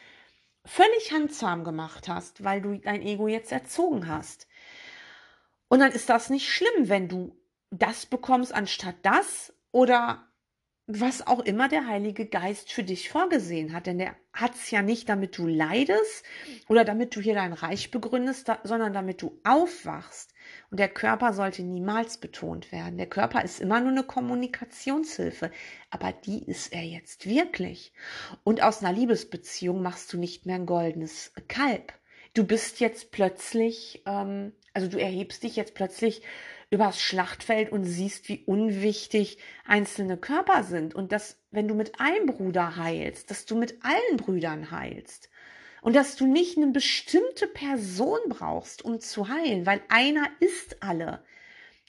völlig 0.65 1.13
handsam 1.13 1.65
gemacht 1.65 2.09
hast, 2.09 2.45
weil 2.45 2.61
du 2.61 2.79
dein 2.79 3.03
Ego 3.03 3.27
jetzt 3.27 3.53
erzogen 3.53 4.07
hast. 4.07 4.47
Und 5.69 5.81
dann 5.81 5.93
ist 5.93 6.11
das 6.11 6.29
nicht 6.29 6.49
schlimm, 6.49 6.89
wenn 6.89 7.09
du 7.09 7.35
das 7.71 8.05
bekommst 8.05 8.55
anstatt 8.55 8.97
das 9.03 9.55
oder 9.71 10.29
was 10.87 11.27
auch 11.27 11.41
immer 11.41 11.69
der 11.69 11.87
Heilige 11.87 12.27
Geist 12.27 12.73
für 12.73 12.83
dich 12.83 13.09
vorgesehen 13.09 13.73
hat. 13.73 13.87
Denn 13.87 13.99
der 13.99 14.17
hat 14.33 14.55
es 14.55 14.71
ja 14.71 14.83
nicht, 14.83 15.09
damit 15.09 15.39
du 15.39 15.47
leidest 15.47 16.25
oder 16.69 16.85
damit 16.85 17.15
du 17.15 17.21
hier 17.21 17.35
dein 17.35 17.53
Reich 17.53 17.91
begründest, 17.91 18.51
sondern 18.65 18.93
damit 18.93 19.23
du 19.23 19.39
aufwachst. 19.45 20.35
Und 20.71 20.81
der 20.81 20.89
Körper 20.89 21.33
sollte 21.33 21.63
niemals 21.63 22.19
betont 22.19 22.73
werden. 22.73 22.99
Der 22.99 23.09
Körper 23.09 23.45
ist 23.45 23.61
immer 23.61 23.81
nur 23.81 23.93
eine 23.93 24.03
Kommunikationshilfe, 24.03 25.51
aber 25.91 26.13
die 26.13 26.45
ist 26.45 26.73
er 26.73 26.83
jetzt 26.83 27.27
wirklich. 27.29 27.93
Und 28.43 28.63
aus 28.63 28.83
einer 28.83 28.97
Liebesbeziehung 28.97 29.83
machst 29.83 30.13
du 30.13 30.19
nicht 30.19 30.47
mehr 30.47 30.57
ein 30.57 30.67
goldenes 30.67 31.33
Kalb. 31.49 31.93
Du 32.35 32.45
bist 32.45 32.81
jetzt 32.81 33.13
plötzlich, 33.13 34.03
ähm, 34.07 34.53
also 34.73 34.89
du 34.89 34.99
erhebst 34.99 35.43
dich 35.43 35.55
jetzt 35.55 35.75
plötzlich 35.75 36.23
übers 36.73 37.01
Schlachtfeld 37.01 37.71
und 37.71 37.85
siehst, 37.85 38.29
wie 38.31 38.43
unwichtig 38.47 39.37
einzelne 39.67 40.17
Körper 40.17 40.65
sind 40.65 40.95
und 40.95 41.13
dass, 41.13 41.39
wenn 41.51 41.69
du 41.69 41.75
mit 41.75 42.01
einem 42.01 42.27
Bruder 42.27 42.77
heilst, 42.77 43.31
dass 43.31 43.45
du 43.45 43.57
mit 43.57 43.85
allen 43.85 44.17
Brüdern 44.17 44.71
heilst 44.71 45.29
und 45.83 45.95
dass 45.95 46.17
du 46.17 46.27
nicht 46.27 46.57
eine 46.57 46.69
bestimmte 46.69 47.47
Person 47.47 48.19
brauchst, 48.31 48.83
um 48.83 49.01
zu 49.01 49.29
heilen, 49.29 49.67
weil 49.67 49.83
einer 49.91 50.27
ist 50.41 50.83
alle. 50.83 51.23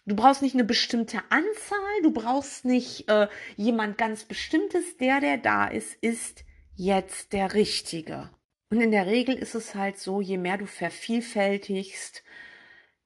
Du 0.06 0.18
brauchst 0.18 0.42
nicht 0.42 0.54
eine 0.54 0.66
bestimmte 0.66 1.20
Anzahl, 1.30 2.02
du 2.02 2.12
brauchst 2.12 2.66
nicht 2.66 3.10
äh, 3.10 3.30
jemand 3.56 3.98
ganz 3.98 4.26
Bestimmtes. 4.26 4.98
Der, 4.98 5.22
der 5.22 5.38
da 5.38 5.68
ist, 5.68 5.96
ist 6.02 6.44
jetzt 6.76 7.32
der 7.32 7.54
Richtige. 7.54 8.30
Und 8.70 8.82
in 8.82 8.92
der 8.92 9.06
Regel 9.06 9.36
ist 9.36 9.56
es 9.56 9.76
halt 9.76 9.98
so, 9.98 10.20
je 10.20 10.38
mehr 10.38 10.58
du 10.58 10.66
vervielfältigst, 10.66 12.24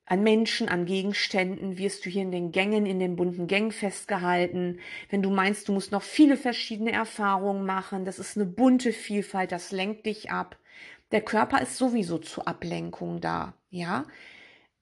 an 0.08 0.24
Menschen, 0.24 0.70
an 0.70 0.86
Gegenständen 0.86 1.78
wirst 1.78 2.06
du 2.06 2.10
hier 2.10 2.22
in 2.22 2.32
den 2.32 2.52
Gängen, 2.54 2.86
in 2.86 2.98
den 3.00 3.18
bunten 3.18 3.48
Gängen 3.48 3.74
festgehalten. 3.74 4.80
Wenn 5.10 5.22
du 5.22 5.30
meinst, 5.30 5.68
du 5.68 5.74
musst 5.74 5.92
noch 5.92 6.02
viele 6.02 6.38
verschiedene 6.38 6.94
Erfahrungen 6.94 7.66
machen, 7.66 8.06
das 8.06 8.18
ist 8.18 8.38
eine 8.38 8.46
bunte 8.46 8.94
Vielfalt, 8.94 9.52
das 9.52 9.72
lenkt 9.72 10.06
dich 10.06 10.32
ab. 10.32 10.58
Der 11.12 11.22
Körper 11.22 11.62
ist 11.62 11.78
sowieso 11.78 12.18
zur 12.18 12.48
Ablenkung 12.48 13.20
da, 13.20 13.54
ja. 13.70 14.06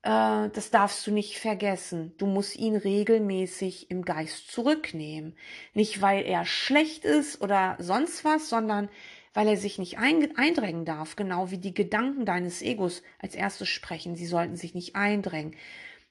Äh, 0.04 0.50
das 0.50 0.70
darfst 0.70 1.06
du 1.08 1.12
nicht 1.12 1.40
vergessen. 1.40 2.14
Du 2.18 2.28
musst 2.28 2.56
ihn 2.56 2.76
regelmäßig 2.76 3.90
im 3.90 4.06
Geist 4.06 4.52
zurücknehmen. 4.52 5.36
Nicht, 5.74 6.02
weil 6.02 6.24
er 6.24 6.46
schlecht 6.46 7.04
ist 7.04 7.42
oder 7.42 7.76
sonst 7.80 8.24
was, 8.24 8.48
sondern 8.48 8.90
weil 9.36 9.50
er 9.50 9.58
sich 9.58 9.78
nicht 9.78 9.98
eindrängen 10.00 10.86
darf, 10.86 11.18
genau 11.18 11.52
wie 11.52 11.58
die 11.58 11.74
Gedanken 11.74 12.26
deines 12.26 12.62
Egos 12.62 13.04
als 13.20 13.36
erstes 13.36 13.68
sprechen. 13.68 14.16
Sie 14.16 14.26
sollten 14.26 14.56
sich 14.56 14.74
nicht 14.74 14.96
eindrängen. 14.96 15.56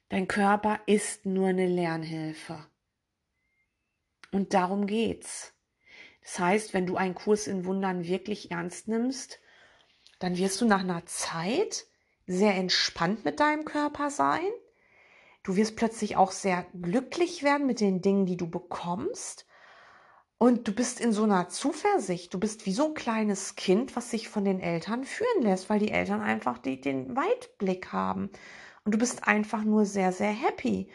Dein 0.09 0.27
Körper 0.27 0.79
ist 0.85 1.25
nur 1.25 1.47
eine 1.47 1.65
Lernhilfe. 1.65 2.63
Und 4.31 4.53
darum 4.53 4.85
geht's. 4.85 5.53
Das 6.21 6.37
heißt, 6.37 6.73
wenn 6.75 6.85
du 6.85 6.97
einen 6.97 7.15
Kurs 7.15 7.47
in 7.47 7.65
Wundern 7.65 8.05
wirklich 8.05 8.51
ernst 8.51 8.87
nimmst, 8.87 9.39
dann 10.19 10.37
wirst 10.37 10.61
du 10.61 10.65
nach 10.65 10.81
einer 10.81 11.05
Zeit 11.07 11.87
sehr 12.27 12.53
entspannt 12.53 13.25
mit 13.25 13.39
deinem 13.39 13.65
Körper 13.65 14.11
sein. 14.11 14.51
Du 15.41 15.55
wirst 15.55 15.75
plötzlich 15.75 16.15
auch 16.15 16.31
sehr 16.31 16.67
glücklich 16.79 17.41
werden 17.41 17.65
mit 17.65 17.79
den 17.79 18.03
Dingen, 18.03 18.27
die 18.27 18.37
du 18.37 18.47
bekommst. 18.47 19.47
Und 20.45 20.67
du 20.67 20.73
bist 20.73 20.99
in 20.99 21.11
so 21.11 21.23
einer 21.23 21.49
Zuversicht. 21.49 22.31
Du 22.31 22.39
bist 22.39 22.67
wie 22.67 22.71
so 22.71 22.89
ein 22.89 22.93
kleines 22.93 23.55
Kind, 23.55 23.95
was 23.95 24.11
sich 24.11 24.29
von 24.29 24.45
den 24.45 24.59
Eltern 24.59 25.03
führen 25.03 25.41
lässt, 25.41 25.71
weil 25.71 25.79
die 25.79 25.89
Eltern 25.89 26.21
einfach 26.21 26.59
die, 26.59 26.79
den 26.79 27.15
Weitblick 27.15 27.91
haben. 27.91 28.29
Und 28.83 28.93
du 28.93 28.99
bist 28.99 29.27
einfach 29.27 29.63
nur 29.63 29.87
sehr, 29.87 30.11
sehr 30.11 30.29
happy. 30.29 30.87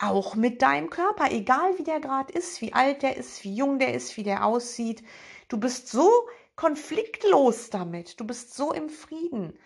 Auch 0.00 0.34
mit 0.34 0.60
deinem 0.60 0.90
Körper, 0.90 1.30
egal 1.30 1.78
wie 1.78 1.84
der 1.84 2.00
gerade 2.00 2.32
ist, 2.32 2.60
wie 2.60 2.72
alt 2.72 3.02
der 3.02 3.16
ist, 3.16 3.44
wie 3.44 3.54
jung 3.54 3.78
der 3.78 3.94
ist, 3.94 4.16
wie 4.16 4.24
der 4.24 4.44
aussieht. 4.44 5.04
Du 5.46 5.60
bist 5.60 5.86
so 5.86 6.10
konfliktlos 6.56 7.70
damit. 7.70 8.18
Du 8.18 8.26
bist 8.26 8.54
so 8.54 8.72
im 8.72 8.88
Frieden. 8.88 9.56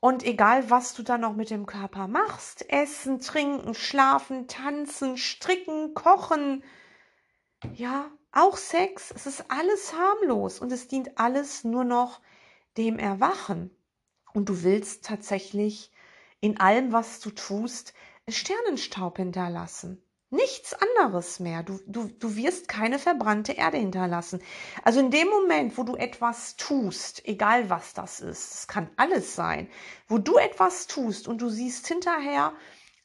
Und 0.00 0.24
egal, 0.24 0.70
was 0.70 0.94
du 0.94 1.02
dann 1.02 1.20
noch 1.20 1.36
mit 1.36 1.50
dem 1.50 1.66
Körper 1.66 2.08
machst, 2.08 2.64
essen, 2.70 3.20
trinken, 3.20 3.74
schlafen, 3.74 4.48
tanzen, 4.48 5.18
stricken, 5.18 5.92
kochen, 5.92 6.64
ja, 7.74 8.10
auch 8.36 8.56
Sex, 8.56 9.12
es 9.14 9.26
ist 9.26 9.44
alles 9.48 9.94
harmlos 9.94 10.58
und 10.58 10.72
es 10.72 10.88
dient 10.88 11.18
alles 11.18 11.64
nur 11.64 11.84
noch 11.84 12.20
dem 12.76 12.98
Erwachen. 12.98 13.70
Und 14.32 14.48
du 14.48 14.62
willst 14.62 15.04
tatsächlich 15.04 15.92
in 16.40 16.58
allem, 16.58 16.92
was 16.92 17.20
du 17.20 17.30
tust, 17.30 17.94
Sternenstaub 18.28 19.18
hinterlassen. 19.18 20.02
Nichts 20.30 20.74
anderes 20.74 21.38
mehr. 21.38 21.62
Du, 21.62 21.78
du, 21.86 22.08
du 22.08 22.34
wirst 22.34 22.66
keine 22.66 22.98
verbrannte 22.98 23.52
Erde 23.52 23.76
hinterlassen. 23.76 24.42
Also 24.82 24.98
in 24.98 25.12
dem 25.12 25.28
Moment, 25.28 25.78
wo 25.78 25.84
du 25.84 25.94
etwas 25.94 26.56
tust, 26.56 27.24
egal 27.24 27.70
was 27.70 27.94
das 27.94 28.18
ist, 28.20 28.54
es 28.54 28.66
kann 28.66 28.90
alles 28.96 29.36
sein, 29.36 29.70
wo 30.08 30.18
du 30.18 30.36
etwas 30.36 30.88
tust 30.88 31.28
und 31.28 31.40
du 31.40 31.48
siehst 31.50 31.86
hinterher 31.86 32.52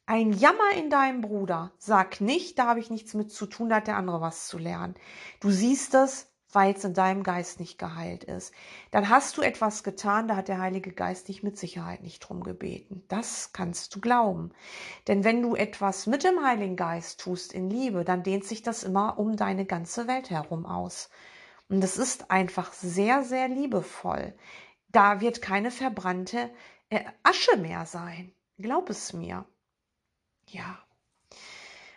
ein 0.10 0.34
Jammer 0.34 0.72
in 0.76 0.90
deinem 0.90 1.22
Bruder, 1.22 1.72
sag 1.78 2.20
nicht, 2.20 2.58
da 2.58 2.66
habe 2.66 2.80
ich 2.80 2.90
nichts 2.90 3.14
mit 3.14 3.32
zu 3.32 3.46
tun, 3.46 3.70
da 3.70 3.76
hat 3.76 3.86
der 3.86 3.96
andere 3.96 4.22
was 4.22 4.48
zu 4.48 4.58
lernen. 4.58 4.96
Du 5.40 5.52
siehst 5.52 5.94
es, 5.94 6.32
weil 6.52 6.74
es 6.74 6.84
in 6.84 6.96
deinem 6.96 7.22
Geist 7.22 7.60
nicht 7.60 7.78
geheilt 7.78 8.24
ist. 8.24 8.52
Dann 8.90 9.10
hast 9.10 9.38
du 9.38 9.44
etwas 9.44 9.84
getan, 9.84 10.28
da 10.28 10.36
hat 10.36 10.48
der 10.48 10.60
Heilige 10.60 10.94
Geist 10.94 11.28
dich 11.28 11.44
mit 11.44 11.60
Sicherheit 11.60 12.02
nicht 12.02 12.22
drum 12.22 12.42
gebeten. 12.42 13.04
Das 13.08 13.54
kannst 13.54 13.94
du 13.94 14.02
glauben. 14.02 14.52
Denn 15.08 15.24
wenn 15.24 15.44
du 15.44 15.54
etwas 15.54 16.08
mit 16.08 16.24
dem 16.24 16.44
Heiligen 16.44 16.76
Geist 16.76 17.20
tust 17.20 17.54
in 17.54 17.70
Liebe, 17.70 18.04
dann 18.04 18.24
dehnt 18.24 18.46
sich 18.46 18.64
das 18.64 18.84
immer 18.84 19.20
um 19.20 19.36
deine 19.36 19.66
ganze 19.66 20.08
Welt 20.08 20.32
herum 20.32 20.66
aus. 20.66 21.12
Und 21.68 21.82
das 21.82 21.98
ist 21.98 22.32
einfach 22.32 22.74
sehr, 22.74 23.22
sehr 23.24 23.48
liebevoll. 23.48 24.34
Da 24.88 25.22
wird 25.22 25.44
keine 25.44 25.70
verbrannte 25.70 26.50
äh, 26.90 27.04
Asche 27.22 27.58
mehr 27.58 27.86
sein. 27.86 28.34
Glaub 28.58 28.90
es 28.90 29.14
mir. 29.14 29.46
Ja. 30.52 30.80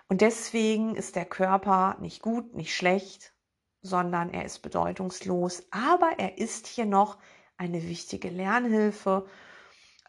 Und 0.08 0.20
deswegen 0.20 0.94
ist 0.94 1.16
der 1.16 1.24
Körper 1.24 1.96
nicht 2.00 2.22
gut, 2.22 2.54
nicht 2.54 2.74
schlecht, 2.74 3.32
sondern 3.80 4.30
er 4.30 4.44
ist 4.44 4.60
bedeutungslos, 4.60 5.66
aber 5.70 6.12
er 6.18 6.38
ist 6.38 6.66
hier 6.66 6.84
noch 6.86 7.18
eine 7.56 7.82
wichtige 7.88 8.28
Lernhilfe. 8.28 9.26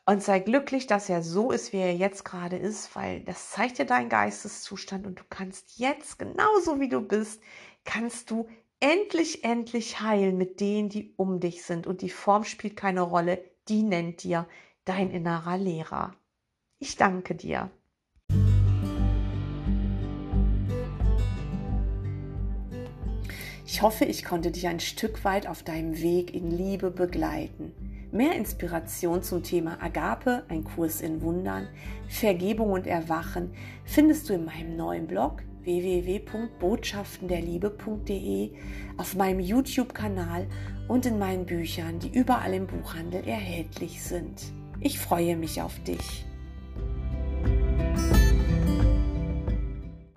Und 0.06 0.22
sei 0.22 0.40
glücklich, 0.40 0.86
dass 0.88 1.08
er 1.08 1.24
so 1.24 1.52
ist, 1.52 1.72
wie 1.72 1.78
er 1.78 1.96
jetzt 1.96 2.26
gerade 2.26 2.58
ist, 2.58 2.94
weil 2.96 3.22
das 3.22 3.52
zeigt 3.52 3.78
dir 3.78 3.86
deinen 3.86 4.10
Geisteszustand 4.10 5.08
und 5.08 5.20
du 5.20 5.24
kannst 5.30 5.78
jetzt, 5.78 6.20
genauso 6.20 6.82
wie 6.82 6.90
du 6.90 7.00
bist, 7.00 7.42
kannst 7.86 8.30
du 8.30 8.50
endlich, 8.82 9.46
endlich 9.46 10.02
heilen 10.02 10.38
mit 10.38 10.60
denen, 10.60 10.90
die 10.90 11.14
um 11.16 11.40
dich 11.40 11.64
sind. 11.64 11.88
Und 11.88 12.02
die 12.02 12.10
Form 12.10 12.44
spielt 12.44 12.76
keine 12.76 13.02
Rolle, 13.02 13.42
die 13.70 13.84
nennt 13.84 14.24
dir 14.24 14.46
dein 14.84 15.10
innerer 15.10 15.58
Lehrer. 15.58 16.18
Ich 16.80 16.98
danke 16.98 17.34
dir. 17.34 17.72
Ich 23.66 23.82
hoffe, 23.82 24.06
ich 24.06 24.24
konnte 24.26 24.52
dich 24.52 24.68
ein 24.68 24.82
Stück 24.82 25.24
weit 25.24 25.48
auf 25.48 25.64
deinem 25.64 26.00
Weg 26.02 26.36
in 26.36 26.52
Liebe 26.52 26.92
begleiten. 26.92 27.72
Mehr 28.12 28.36
Inspiration 28.36 29.24
zum 29.24 29.42
Thema 29.42 29.82
Agape, 29.82 30.44
ein 30.50 30.64
Kurs 30.64 31.02
in 31.02 31.20
Wundern, 31.22 31.68
Vergebung 32.10 32.72
und 32.72 32.86
Erwachen 32.86 33.50
findest 33.86 34.30
du 34.30 34.34
in 34.34 34.46
meinem 34.46 34.76
neuen 34.76 35.08
Blog 35.08 35.42
www.botschaftenderliebe.de, 35.64 38.52
auf 38.98 39.16
meinem 39.16 39.40
YouTube-Kanal 39.40 40.46
und 40.90 41.06
in 41.06 41.18
meinen 41.18 41.46
Büchern, 41.46 42.00
die 42.00 42.10
überall 42.10 42.54
im 42.54 42.68
Buchhandel 42.68 43.26
erhältlich 43.26 44.04
sind. 44.04 44.44
Ich 44.82 45.00
freue 45.00 45.38
mich 45.38 45.62
auf 45.62 45.80
dich. 45.84 46.26